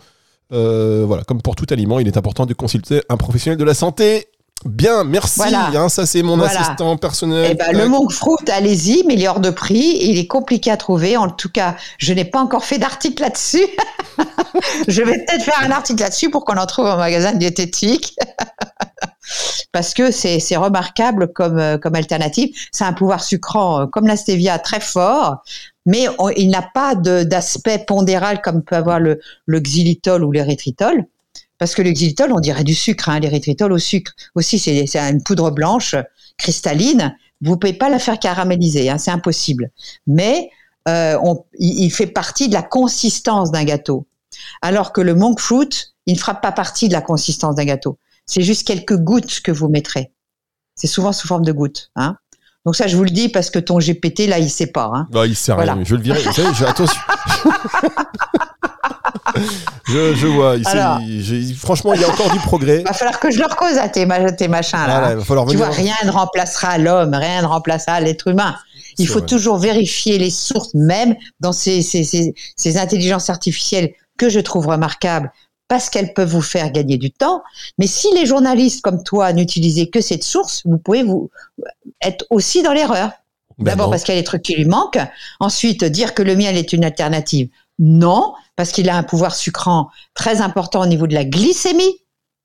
euh, 0.53 1.03
voilà, 1.07 1.23
comme 1.23 1.41
pour 1.41 1.55
tout 1.55 1.65
aliment, 1.71 1.99
il 1.99 2.07
est 2.07 2.15
important 2.15 2.45
de 2.45 2.53
consulter 2.53 3.01
un 3.09 3.17
professionnel 3.17 3.57
de 3.57 3.63
la 3.63 3.73
santé. 3.73 4.27
Bien, 4.65 5.03
merci. 5.03 5.37
Voilà. 5.39 5.69
hein, 5.75 5.87
ça 5.87 6.05
c'est 6.05 6.23
mon 6.23 6.35
Voilà. 6.35 6.59
assistant 6.59 6.97
personnel. 6.97 7.49
Eh 7.51 7.55
ben, 7.55 7.71
le 7.77 7.87
monk 7.87 8.11
fruit, 8.11 8.35
allez-y, 8.51 9.03
mais 9.07 9.13
il 9.13 9.23
est 9.23 9.27
hors 9.27 9.39
de 9.39 9.49
prix. 9.51 9.97
Il 10.01 10.17
est 10.17 10.27
compliqué 10.27 10.71
à 10.71 10.77
trouver. 10.77 11.15
En 11.15 11.29
tout 11.29 11.49
cas, 11.49 11.75
je 11.99 12.11
n'ai 12.13 12.25
pas 12.25 12.39
encore 12.41 12.65
fait 12.65 12.77
d'article 12.77 13.21
là-dessus. 13.21 13.65
je 14.87 15.01
vais 15.03 15.23
peut-être 15.25 15.43
faire 15.43 15.61
un 15.63 15.71
article 15.71 16.01
là-dessus 16.01 16.29
pour 16.29 16.43
qu'on 16.43 16.57
en 16.57 16.65
trouve 16.65 16.87
en 16.87 16.97
magasin 16.97 17.33
de 17.33 17.37
diététique. 17.37 18.15
Parce 19.73 19.93
que 19.93 20.09
c'est 20.11 20.39
c'est 20.39 20.55
remarquable 20.55 21.31
comme, 21.33 21.59
euh, 21.59 21.77
comme 21.77 21.95
alternative. 21.95 22.49
C'est 22.71 22.85
un 22.85 22.93
pouvoir 22.93 23.23
sucrant, 23.23 23.81
euh, 23.81 23.85
comme 23.85 24.07
la 24.07 24.15
stevia, 24.17 24.57
très 24.57 24.79
fort, 24.79 25.43
mais 25.85 26.07
on- 26.17 26.29
il 26.29 26.49
n'a 26.49 26.61
pas 26.73 26.95
de- 26.95 27.23
d'aspect 27.23 27.79
pondéral 27.85 28.41
comme 28.41 28.63
peut 28.63 28.75
avoir 28.77 28.99
le, 28.99 29.19
le 29.45 29.59
xylitol 29.59 30.23
ou 30.23 30.31
l'érythritol. 30.31 31.05
Parce 31.57 31.73
que 31.75 31.81
le 31.81 31.91
xylitol, 31.91 32.31
on 32.33 32.39
dirait 32.39 32.63
du 32.63 32.75
sucre, 32.75 33.09
hein, 33.09 33.19
l'érythritol 33.19 33.71
au 33.71 33.79
sucre. 33.79 34.11
Aussi, 34.35 34.59
c'est 34.59 34.95
une 34.97 35.23
poudre 35.23 35.51
blanche 35.51 35.95
cristalline. 36.37 37.15
Vous 37.41 37.57
pouvez 37.57 37.73
pas 37.73 37.89
la 37.89 37.99
faire 37.99 38.19
caraméliser, 38.19 38.89
hein, 38.89 38.97
c'est 38.97 39.11
impossible. 39.11 39.71
Mais 40.05 40.49
euh, 40.87 41.17
on- 41.23 41.43
il, 41.59 41.85
il 41.85 41.89
fait 41.91 42.07
partie 42.07 42.47
de 42.47 42.53
la 42.53 42.61
consistance 42.63 43.51
d'un 43.51 43.63
gâteau. 43.63 44.07
Alors 44.61 44.93
que 44.93 45.01
le 45.01 45.15
monk 45.15 45.39
fruit, 45.39 45.69
il 46.05 46.13
ne 46.13 46.19
fera 46.19 46.35
pas 46.35 46.51
partie 46.51 46.87
de 46.87 46.93
la 46.93 47.01
consistance 47.01 47.55
d'un 47.55 47.65
gâteau. 47.65 47.97
C'est 48.25 48.41
juste 48.43 48.67
quelques 48.67 48.97
gouttes 48.97 49.41
que 49.41 49.51
vous 49.51 49.67
mettrez. 49.69 50.11
C'est 50.75 50.87
souvent 50.87 51.11
sous 51.13 51.27
forme 51.27 51.43
de 51.45 51.51
gouttes. 51.51 51.89
Hein. 51.95 52.17
Donc 52.65 52.75
ça, 52.75 52.87
je 52.87 52.95
vous 52.97 53.03
le 53.03 53.09
dis 53.09 53.29
parce 53.29 53.49
que 53.49 53.59
ton 53.59 53.79
GPT, 53.79 54.27
là, 54.27 54.37
il 54.39 54.49
sait 54.49 54.67
pas. 54.67 54.91
Hein. 54.93 55.07
Bah, 55.11 55.25
il 55.25 55.35
sait 55.35 55.53
rien. 55.53 55.63
Voilà. 55.63 55.83
Je 55.83 55.95
le 55.95 56.01
virai. 56.01 56.21
Vous 56.21 56.33
savez, 56.33 56.53
je- 56.53 56.65
attention. 56.65 56.99
je, 59.87 60.13
je 60.15 60.27
vois. 60.27 60.55
il 60.57 60.67
Alors. 60.67 60.99
franchement, 61.57 61.93
il 61.93 62.01
y 62.01 62.03
a 62.03 62.09
encore 62.09 62.31
du 62.31 62.39
progrès. 62.39 62.79
Il 62.81 62.83
va 62.87 62.93
falloir 62.93 63.19
que 63.19 63.31
je 63.31 63.39
leur 63.39 63.55
cause 63.55 63.77
à 63.77 63.89
tes, 63.89 64.05
ma- 64.05 64.31
tes 64.31 64.47
machins 64.47 64.77
là. 64.79 64.99
Voilà, 64.99 65.11
il 65.11 65.17
va 65.17 65.23
falloir 65.23 65.45
tu 65.47 65.53
venir. 65.55 65.67
vois, 65.67 65.75
rien 65.75 65.95
ne 66.05 66.11
remplacera 66.11 66.77
l'homme, 66.77 67.13
rien 67.13 67.41
ne 67.41 67.47
remplacera 67.47 67.99
l'être 67.99 68.27
humain. 68.27 68.55
Il 68.99 69.07
faut 69.07 69.19
vrai. 69.19 69.27
toujours 69.27 69.57
vérifier 69.57 70.17
les 70.17 70.31
sources, 70.31 70.73
même 70.73 71.15
dans 71.39 71.51
ces, 71.51 71.81
ces, 71.81 72.03
ces, 72.03 72.33
ces 72.55 72.77
intelligences 72.77 73.29
artificielles 73.29 73.93
que 74.17 74.29
je 74.29 74.39
trouve 74.39 74.67
remarquables, 74.67 75.31
parce 75.67 75.89
qu'elles 75.89 76.13
peuvent 76.13 76.29
vous 76.31 76.41
faire 76.41 76.71
gagner 76.71 76.97
du 76.97 77.11
temps. 77.11 77.43
Mais 77.77 77.85
si 77.87 78.07
les 78.15 78.25
journalistes 78.25 78.81
comme 78.81 79.03
toi 79.03 79.33
n'utilisaient 79.33 79.87
que 79.87 80.01
cette 80.01 80.23
source, 80.23 80.63
vous 80.65 80.77
pouvez 80.79 81.03
vous 81.03 81.29
être 82.01 82.25
aussi 82.31 82.63
dans 82.63 82.73
l'erreur. 82.73 83.11
Ben 83.59 83.71
D'abord 83.71 83.89
parce 83.91 84.03
qu'il 84.03 84.13
y 84.15 84.17
a 84.17 84.21
des 84.21 84.25
trucs 84.25 84.43
qui 84.43 84.55
lui 84.55 84.65
manquent. 84.65 84.99
Ensuite, 85.39 85.83
dire 85.83 86.13
que 86.13 86.21
le 86.23 86.35
miel 86.35 86.57
est 86.57 86.73
une 86.73 86.83
alternative. 86.85 87.49
Non, 87.79 88.33
parce 88.57 88.71
qu'il 88.71 88.89
a 88.89 88.97
un 88.97 89.03
pouvoir 89.03 89.35
sucrant 89.35 89.89
très 90.13 90.41
important 90.41 90.81
au 90.81 90.87
niveau 90.87 91.07
de 91.07 91.13
la 91.13 91.23
glycémie. 91.23 92.01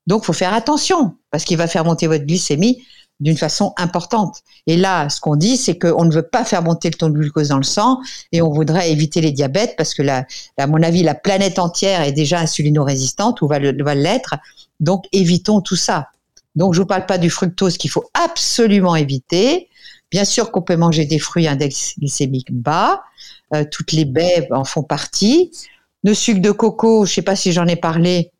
Donc, 0.07 0.23
faut 0.23 0.33
faire 0.33 0.53
attention 0.53 1.15
parce 1.31 1.43
qu'il 1.43 1.57
va 1.57 1.67
faire 1.67 1.83
monter 1.83 2.07
votre 2.07 2.23
glycémie 2.23 2.85
d'une 3.19 3.37
façon 3.37 3.73
importante. 3.77 4.37
Et 4.67 4.77
là, 4.77 5.09
ce 5.09 5.19
qu'on 5.19 5.35
dit, 5.35 5.57
c'est 5.57 5.77
qu'on 5.77 6.05
ne 6.05 6.13
veut 6.13 6.27
pas 6.27 6.45
faire 6.45 6.61
monter 6.61 6.89
le 6.89 6.95
taux 6.95 7.09
de 7.09 7.13
glucose 7.13 7.49
dans 7.49 7.57
le 7.57 7.63
sang 7.63 7.99
et 8.31 8.41
on 8.41 8.51
voudrait 8.51 8.91
éviter 8.91 9.21
les 9.21 9.31
diabètes 9.31 9.75
parce 9.75 9.93
que, 9.93 10.03
la, 10.03 10.25
à 10.57 10.67
mon 10.67 10.81
avis, 10.83 11.03
la 11.03 11.15
planète 11.15 11.57
entière 11.57 12.01
est 12.01 12.11
déjà 12.11 12.39
insulino-résistante 12.39 13.41
ou 13.41 13.47
va 13.47 13.59
l'être. 13.59 14.35
Donc, 14.79 15.05
évitons 15.13 15.61
tout 15.61 15.75
ça. 15.75 16.09
Donc, 16.55 16.75
je 16.75 16.81
vous 16.81 16.87
parle 16.87 17.07
pas 17.07 17.17
du 17.17 17.29
fructose 17.29 17.77
qu'il 17.77 17.89
faut 17.89 18.05
absolument 18.13 18.95
éviter. 18.95 19.69
Bien 20.11 20.25
sûr 20.25 20.51
qu'on 20.51 20.61
peut 20.61 20.75
manger 20.75 21.05
des 21.05 21.17
fruits 21.17 21.47
index 21.47 21.97
glycémique 21.97 22.51
bas. 22.51 23.01
Euh, 23.55 23.65
toutes 23.69 23.91
les 23.91 24.05
baies 24.05 24.47
en 24.51 24.63
font 24.63 24.83
partie. 24.83 25.51
Le 26.03 26.13
sucre 26.13 26.41
de 26.41 26.51
coco, 26.51 27.05
je 27.05 27.13
sais 27.13 27.21
pas 27.21 27.35
si 27.35 27.51
j'en 27.51 27.65
ai 27.67 27.75
parlé. 27.75 28.31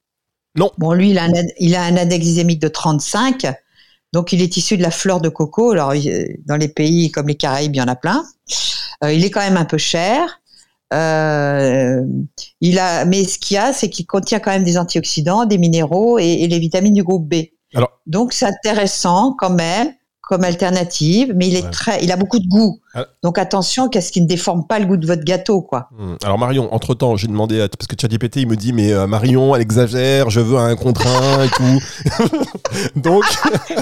Non. 0.56 0.72
Bon, 0.78 0.94
lui, 0.94 1.12
il 1.12 1.18
a 1.18 1.24
un, 1.24 1.32
il 1.60 1.76
a 1.76 1.84
un 1.84 1.96
index 1.98 2.24
glycémique 2.26 2.62
de 2.62 2.68
35. 2.68 3.48
Donc, 4.12 4.34
il 4.34 4.42
est 4.42 4.56
issu 4.58 4.78
de 4.78 4.84
la 4.84 4.92
fleur 4.92 5.22
de 5.22 5.30
coco. 5.30 5.72
Alors, 5.72 5.94
dans 6.46 6.58
les 6.58 6.68
pays 6.68 7.10
comme 7.12 7.28
les 7.28 7.36
Caraïbes, 7.36 7.76
il 7.76 7.80
y 7.80 7.82
en 7.82 7.88
a 7.88 7.96
plein. 7.96 8.24
Euh, 9.04 9.12
il 9.14 9.26
est 9.26 9.32
quand 9.32 9.40
même 9.42 9.58
un 9.58 9.66
peu 9.66 9.78
cher. 9.80 10.40
Euh, 10.94 12.02
il 12.62 12.78
a, 12.80 13.06
mais 13.06 13.24
ce 13.24 13.40
qu'il 13.40 13.56
y 13.56 13.58
a, 13.58 13.74
c'est 13.74 13.90
qu'il 13.90 14.06
contient 14.06 14.40
quand 14.40 14.52
même 14.52 14.64
des 14.64 14.78
antioxydants, 14.78 15.46
des 15.46 15.58
minéraux 15.58 16.20
et, 16.20 16.26
et 16.44 16.48
les 16.48 16.60
vitamines 16.60 16.94
du 16.94 17.04
groupe 17.04 17.28
B. 17.28 17.46
Alors- 17.74 18.00
Donc, 18.06 18.34
c'est 18.34 18.46
intéressant 18.46 19.36
quand 19.40 19.50
même 19.50 19.92
comme 20.22 20.44
alternative, 20.44 21.34
mais 21.36 21.48
il 21.48 21.56
est 21.56 21.64
Ouais. 21.64 21.72
très, 21.72 22.04
il 22.04 22.12
a 22.12 22.16
beaucoup 22.16 22.40
de 22.40 22.48
goût. 22.48 22.80
Ah. 22.96 23.08
Donc 23.24 23.38
attention, 23.38 23.90
qu'est-ce 23.90 24.12
qui 24.12 24.22
ne 24.22 24.28
déforme 24.28 24.68
pas 24.68 24.80
le 24.80 24.86
goût 24.86 24.98
de 24.98 25.08
votre 25.08 25.24
gâteau, 25.24 25.62
quoi. 25.62 25.90
Hmm. 25.98 26.16
Alors 26.24 26.38
Marion, 26.38 26.74
entre 26.74 26.94
temps, 26.94 27.16
j'ai 27.16 27.28
demandé 27.28 27.62
à 27.62 27.68
parce 27.68 27.88
que 27.88 27.96
ChatGPT 28.00 28.38
il 28.38 28.48
me 28.48 28.56
dit 28.56 28.74
mais 28.74 28.94
euh, 28.94 29.08
Marion, 29.08 29.56
elle 29.56 29.62
exagère, 29.62 30.30
je 30.30 30.40
veux 30.40 30.58
un 30.58 30.76
contre 30.76 31.08
un 31.08 31.44
et 31.44 31.50
tout. 31.50 32.40
donc 32.96 33.24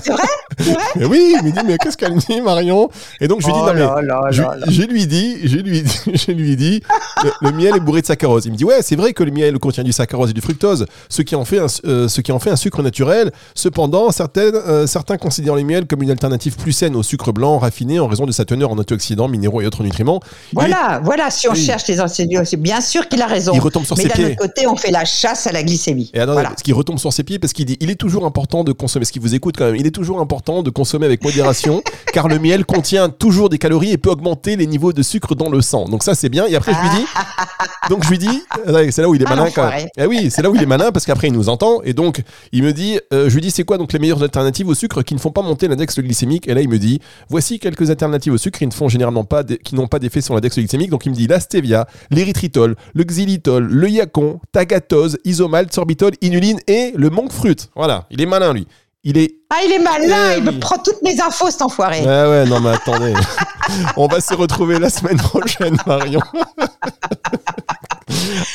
C'est 0.02 0.12
vrai? 0.12 0.26
C'est 0.60 0.74
vrai? 0.74 1.06
Oui, 1.06 1.36
il 1.40 1.46
me 1.46 1.52
dit 1.52 1.60
mais 1.66 1.78
qu'est-ce 1.78 1.98
qu'elle 1.98 2.16
dit 2.16 2.42
Marion? 2.42 2.90
Et 3.20 3.28
donc 3.28 3.42
je 3.42 3.48
lui 3.48 3.54
dis 3.54 3.60
Oh 3.62 3.68
non 3.68 3.74
mais 3.74 3.80
là 3.80 4.28
je, 4.32 4.42
là 4.42 4.56
là. 4.56 4.66
je 4.70 4.82
lui 4.84 5.08
dis, 5.08 5.48
je 5.48 5.58
lui 5.58 5.82
dis, 5.82 6.02
je 6.14 6.32
lui 6.32 6.56
dis, 6.56 6.82
le, 7.24 7.50
le 7.50 7.52
miel 7.52 7.76
est 7.76 7.80
bourré 7.80 8.02
de 8.02 8.06
saccharose. 8.06 8.46
Il 8.46 8.52
me 8.52 8.58
dit 8.58 8.66
ouais, 8.66 8.82
c'est 8.82 8.96
vrai 8.96 9.14
que 9.14 9.24
le 9.24 9.32
miel 9.32 9.58
contient 9.60 9.84
du 9.84 9.92
saccharose 9.92 10.30
et 10.30 10.34
du 10.34 10.42
fructose, 10.42 10.86
ce 11.10 11.22
qui 11.22 11.36
en 11.36 11.46
fait 11.46 11.60
un, 11.60 11.68
euh, 11.86 12.08
ce 12.08 12.22
qui 12.22 12.32
en 12.32 12.40
fait 12.40 12.50
un 12.50 12.56
sucre 12.56 12.82
naturel. 12.82 13.32
Cependant, 13.56 14.12
certaines, 14.12 14.56
euh, 14.56 14.88
certains 14.88 15.18
considèrent 15.18 15.56
le 15.56 15.64
miel 15.64 15.86
comme 15.88 16.02
une 16.02 16.12
alternative 16.12 16.56
plus 16.56 16.72
saine 16.72 16.96
au 16.96 17.04
sucre 17.04 17.32
blanc 17.32 17.58
raffiné 17.60 18.00
en 18.00 18.08
raison 18.08 18.26
de 18.26 18.32
sa 18.32 18.46
teneur 18.46 18.72
en 18.72 18.78
antioxydants, 18.78 19.01
minéraux 19.28 19.62
et 19.62 19.66
autres 19.66 19.84
nutriments. 19.84 20.20
Voilà, 20.54 21.02
voilà, 21.04 21.30
si 21.30 21.48
on 21.48 21.54
Oui. 21.54 21.64
cherche 21.64 21.88
les 21.88 21.98
c'est 22.46 22.58
bien 22.58 22.82
sûr 22.82 23.08
qu'il 23.08 23.22
a 23.22 23.28
raison. 23.28 23.52
Il 23.54 23.60
retombe 23.60 23.86
sur 23.86 23.96
Mais 23.98 24.04
ses 24.04 24.10
d'un 24.10 24.16
pieds. 24.16 24.26
autre 24.28 24.36
côté, 24.38 24.68
on 24.68 24.76
fait 24.76 24.92
la 24.92 25.06
chasse 25.06 25.48
à 25.48 25.52
la 25.52 25.64
glycémie. 25.64 26.10
Et 26.14 26.20
alors, 26.20 26.34
voilà. 26.34 26.54
ce 26.58 26.64
qui 26.64 26.74
retombe 26.74 27.00
sur 27.00 27.14
ses 27.14 27.24
pieds 27.24 27.40
parce 27.40 27.54
qu'il 27.54 27.66
dit 27.66 27.78
il 27.80 27.90
est 27.90 27.96
toujours 27.96 28.26
important 28.26 28.64
de 28.64 28.72
consommer, 28.72 29.06
ce 29.06 29.12
qui 29.12 29.20
vous 29.20 29.36
écoute 29.36 29.56
quand 29.58 29.66
même, 29.66 29.76
il 29.76 29.86
est 29.88 29.92
toujours 29.92 30.20
important 30.20 30.64
de 30.64 30.70
consommer 30.70 31.06
avec 31.06 31.24
modération 31.24 31.82
car 32.14 32.28
le 32.28 32.40
miel 32.40 32.66
contient 32.66 33.10
toujours 33.10 33.50
des 33.50 33.58
calories 33.58 33.92
et 33.92 33.98
peut 33.98 34.10
augmenter 34.10 34.56
les 34.56 34.68
niveaux 34.68 34.94
de 34.94 35.02
sucre 35.02 35.36
dans 35.36 35.50
le 35.50 35.62
sang. 35.62 35.86
Donc 35.86 36.04
ça 36.04 36.16
c'est 36.16 36.30
bien. 36.30 36.46
Et 36.48 36.56
après 36.56 36.74
je 36.74 36.80
lui 36.80 36.90
dis, 36.90 37.06
donc 37.90 38.04
je 38.04 38.10
lui 38.10 38.18
dis, 38.18 38.44
euh, 38.68 38.88
c'est 38.92 39.02
là 39.02 39.10
où 39.10 39.16
il 39.16 39.22
est 39.22 39.26
Ah, 39.28 39.36
malin 39.36 39.50
quand 39.54 39.70
même. 39.70 39.88
Eh 39.98 40.06
oui, 40.06 40.30
c'est 40.32 40.42
là 40.42 40.50
où 40.50 40.56
il 40.56 40.62
est 40.62 40.66
malin 40.68 40.92
parce 40.92 41.06
qu'après 41.06 41.28
il 41.28 41.34
nous 41.34 41.50
entend 41.50 41.82
et 41.84 41.94
donc 41.94 42.22
il 42.52 42.64
me 42.64 42.74
dit, 42.74 43.00
euh, 43.14 43.30
je 43.30 43.34
lui 43.36 43.42
dis 43.42 43.52
c'est 43.52 43.64
quoi 43.64 43.78
donc 43.78 43.94
les 43.94 44.00
meilleures 44.00 44.24
alternatives 44.24 44.68
au 44.68 44.76
sucre 44.76 45.02
qui 45.04 45.14
ne 45.14 45.20
font 45.20 45.32
pas 45.32 45.42
monter 45.42 45.68
l'index 45.68 45.98
glycémique? 46.00 46.48
Et 46.48 46.54
là 46.54 46.62
il 46.62 46.70
me 46.70 46.80
dit 46.80 47.00
voici 47.30 47.60
quelques 47.60 47.90
alternatives 47.90 48.34
au 48.34 48.38
sucre 48.38 48.60
qui 48.60 48.68
ne 48.68 48.72
font 48.72 48.88
généralement 48.92 49.24
pas, 49.24 49.44
d'e- 49.44 49.56
qui 49.58 49.74
n'ont 49.76 49.88
pas 49.88 50.00
d'effet 50.00 50.22
sur 50.22 50.34
l'index 50.36 50.56
glycémique. 50.56 50.90
Donc 50.92 51.06
il 51.06 51.10
me 51.10 51.16
dit 51.16 51.28
la 51.28 51.40
stevia, 51.40 51.88
l'érythritol, 52.12 52.76
le 52.94 53.04
xylitol, 53.04 53.66
le 53.66 53.90
yacon, 53.90 54.40
tagatose, 54.52 55.18
isomalt, 55.26 55.74
sorbitol, 55.74 56.12
inuline 56.22 56.60
et 56.68 56.92
le 56.96 57.10
monk 57.10 57.32
fruit. 57.32 57.56
Voilà, 57.76 58.06
il 58.12 58.22
est 58.22 58.26
malin 58.26 58.54
lui. 58.54 58.68
Il 59.04 59.18
est 59.18 59.34
Ah, 59.50 59.56
il 59.66 59.72
est 59.72 59.80
malin, 59.80 60.34
Eh 60.36 60.38
il 60.38 60.44
me 60.44 60.60
prend 60.60 60.78
toutes 60.78 61.02
mes 61.02 61.20
infos, 61.20 61.50
cet 61.50 61.64
enfoiré. 61.64 62.02
Ouais, 62.02 62.06
ouais, 62.30 62.46
non, 62.46 62.60
mais 62.60 62.70
attendez. 62.70 63.14
On 63.98 64.06
va 64.06 64.22
se 64.22 64.36
retrouver 64.36 64.78
la 64.78 64.92
semaine 64.92 65.18
prochaine, 65.18 65.76
Marion. 65.88 66.22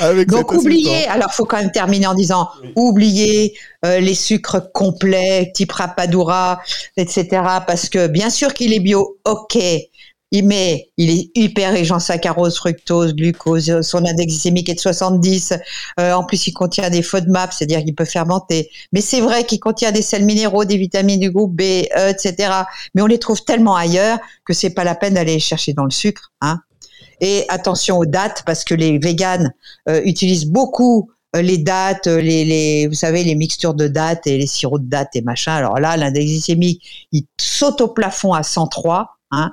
Avec 0.01 0.29
Donc 0.29 0.53
oubliez, 0.53 1.07
alors 1.09 1.33
faut 1.33 1.47
quand 1.47 1.57
même 1.57 1.71
terminer 1.73 2.07
en 2.07 2.15
disant 2.15 2.49
oubliez 2.77 3.55
euh, 3.85 4.01
les 4.01 4.15
sucres 4.15 4.71
complets, 4.73 5.51
type 5.55 5.73
rapadura, 5.73 6.61
etc. 6.97 7.27
Parce 7.67 7.89
que 7.89 8.07
bien 8.07 8.29
sûr 8.31 8.53
qu'il 8.55 8.73
est 8.75 8.81
bio, 8.81 9.17
ok, 9.25 9.57
il 10.33 10.47
met, 10.47 10.91
il 10.97 11.11
est 11.11 11.31
hyper 11.35 11.75
en 11.93 11.99
saccharose, 11.99 12.57
fructose, 12.57 13.15
glucose, 13.15 13.81
son 13.83 13.99
index 13.99 14.27
glycémique 14.27 14.69
est 14.69 14.75
de 14.75 14.81
70. 14.81 15.55
Euh, 16.01 16.13
en 16.13 16.25
plus, 16.25 16.47
il 16.49 16.53
contient 16.53 16.91
des 16.91 17.03
FODMAP, 17.03 17.53
c'est-à-dire 17.53 17.85
qu'il 17.85 17.95
peut 17.95 18.05
fermenter. 18.05 18.71
Mais 18.93 19.01
c'est 19.01 19.21
vrai 19.21 19.45
qu'il 19.45 19.61
contient 19.61 19.93
des 19.93 20.03
sels 20.03 20.25
minéraux, 20.25 20.65
des 20.65 20.77
vitamines 20.77 21.21
du 21.21 21.31
groupe 21.31 21.55
B, 21.55 21.63
E, 21.63 22.11
etc. 22.11 22.53
Mais 22.95 23.03
on 23.03 23.07
les 23.07 23.19
trouve 23.19 23.45
tellement 23.45 23.77
ailleurs 23.77 24.19
que 24.45 24.53
c'est 24.53 24.71
pas 24.71 24.85
la 24.85 24.95
peine 24.95 25.15
d'aller 25.15 25.39
chercher 25.39 25.73
dans 25.73 25.85
le 25.85 25.91
sucre. 25.91 26.33
Hein. 26.41 26.61
Et 27.21 27.45
attention 27.49 27.99
aux 27.99 28.07
dates 28.07 28.43
parce 28.45 28.65
que 28.65 28.75
les 28.75 28.99
véganes 28.99 29.53
euh, 29.89 30.03
utilisent 30.05 30.47
beaucoup 30.47 31.11
euh, 31.37 31.43
les 31.43 31.59
dates, 31.59 32.07
euh, 32.07 32.21
les, 32.21 32.45
les, 32.45 32.87
vous 32.87 32.95
savez, 32.95 33.25
les 33.25 33.35
mixtures 33.35 33.75
de 33.75 33.89
dates 33.89 34.27
et 34.27 34.39
les 34.39 34.47
sirops 34.47 34.83
de 34.83 34.89
dates 34.89 35.17
et 35.17 35.23
machin. 35.23 35.55
Alors 35.55 35.79
là, 35.79 35.97
l'index 35.97 36.27
glycémique, 36.27 37.09
il 37.13 37.25
saute 37.41 37.81
au 37.81 37.89
plafond 37.89 38.33
à 38.33 38.43
103. 38.43 39.19
Hein. 39.33 39.53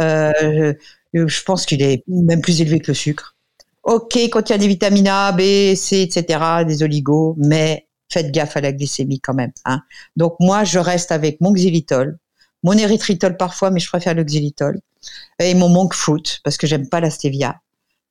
Euh, 0.00 0.74
je, 1.12 1.42
pense 1.44 1.66
qu'il 1.66 1.82
est 1.82 2.04
même 2.06 2.40
plus 2.40 2.60
élevé 2.60 2.80
que 2.80 2.88
le 2.88 2.94
sucre. 2.94 3.36
Ok, 3.84 4.16
il 4.16 4.30
contient 4.30 4.58
des 4.58 4.68
vitamines 4.68 5.08
A, 5.08 5.32
B, 5.32 5.74
C, 5.74 6.02
etc., 6.02 6.64
des 6.66 6.82
oligos, 6.82 7.34
mais 7.38 7.86
faites 8.10 8.30
gaffe 8.30 8.56
à 8.56 8.60
la 8.60 8.72
glycémie 8.72 9.20
quand 9.20 9.34
même. 9.34 9.52
Hein. 9.64 9.82
Donc 10.16 10.36
moi, 10.40 10.64
je 10.64 10.78
reste 10.78 11.12
avec 11.12 11.40
mon 11.40 11.52
xylitol, 11.52 12.18
mon 12.62 12.72
érythritol 12.72 13.36
parfois, 13.36 13.70
mais 13.70 13.80
je 13.80 13.88
préfère 13.88 14.14
le 14.14 14.24
xylitol, 14.24 14.80
et 15.38 15.54
mon 15.54 15.68
monk 15.68 15.94
fruit 15.94 16.38
parce 16.44 16.56
que 16.56 16.66
j'aime 16.66 16.88
pas 16.88 17.00
la 17.00 17.10
stevia. 17.10 17.60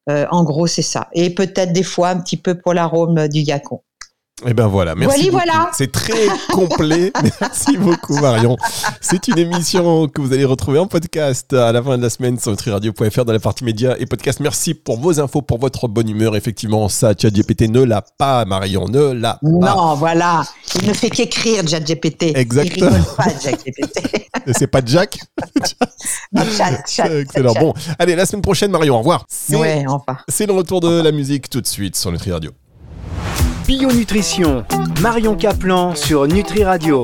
Euh, 0.09 0.25
en 0.31 0.43
gros, 0.43 0.67
c'est 0.67 0.81
ça. 0.81 1.09
Et 1.13 1.29
peut-être 1.29 1.73
des 1.73 1.83
fois 1.83 2.09
un 2.09 2.19
petit 2.21 2.37
peu 2.37 2.55
pour 2.55 2.73
l'arôme 2.73 3.27
du 3.27 3.41
yacon. 3.41 3.81
Et 4.45 4.53
ben 4.53 4.67
voilà, 4.67 4.93
merci. 4.93 5.31
Voilà. 5.31 5.71
C'est 5.73 5.91
très 5.91 6.27
complet. 6.53 7.11
merci 7.41 7.75
beaucoup, 7.75 8.15
Marion. 8.19 8.55
C'est 9.01 9.27
une 9.29 9.39
émission 9.39 10.07
que 10.07 10.21
vous 10.21 10.31
allez 10.31 10.45
retrouver 10.45 10.77
en 10.77 10.85
podcast 10.85 11.53
à 11.53 11.71
la 11.71 11.81
fin 11.81 11.97
de 11.97 12.03
la 12.03 12.11
semaine 12.11 12.39
sur 12.39 12.51
nutriradio.fr 12.51 13.25
dans 13.25 13.33
la 13.33 13.39
partie 13.39 13.63
médias 13.63 13.95
et 13.97 14.05
podcast. 14.05 14.39
Merci 14.39 14.75
pour 14.75 14.99
vos 14.99 15.19
infos, 15.19 15.41
pour 15.41 15.57
votre 15.57 15.87
bonne 15.87 16.07
humeur. 16.07 16.35
Effectivement, 16.35 16.87
ça, 16.87 17.13
ChatGPT 17.19 17.63
ne 17.63 17.81
l'a 17.81 18.03
pas, 18.03 18.45
Marion, 18.45 18.87
ne 18.87 19.11
l'a 19.11 19.39
pas. 19.41 19.75
Non, 19.75 19.95
voilà. 19.95 20.43
Il 20.75 20.87
ne 20.87 20.93
fait 20.93 21.09
qu'écrire 21.09 21.67
ChatGPT. 21.67 22.37
Exactement. 22.37 22.91
Il 22.91 22.95
rigole 22.95 23.15
pas, 23.15 23.29
ChatGPT. 23.39 24.27
C'est 24.55 24.67
pas 24.67 24.81
Jack 24.85 25.17
Non, 26.31 26.43
chat, 26.55 26.83
chat, 26.87 27.07
Excellent. 27.11 27.53
chat. 27.55 27.59
Bon, 27.59 27.73
allez, 27.97 28.15
la 28.15 28.27
semaine 28.27 28.43
prochaine, 28.43 28.69
Marion, 28.69 28.95
au 28.95 28.99
revoir. 28.99 29.25
Ouais, 29.49 29.83
enfin. 29.87 30.17
c'est 30.27 30.45
le 30.45 30.53
retour 30.53 30.79
de 30.79 31.01
la 31.01 31.11
musique 31.11 31.49
tout 31.49 31.59
de 31.59 31.67
suite 31.67 31.95
sur 31.95 32.11
Nutri 32.11 32.31
Radio. 32.31 32.51
Bio 33.67 33.91
Nutrition, 33.91 34.63
Marion 35.01 35.35
Caplan 35.35 35.93
sur 35.93 36.25
Nutri 36.25 36.63
Radio. 36.63 36.95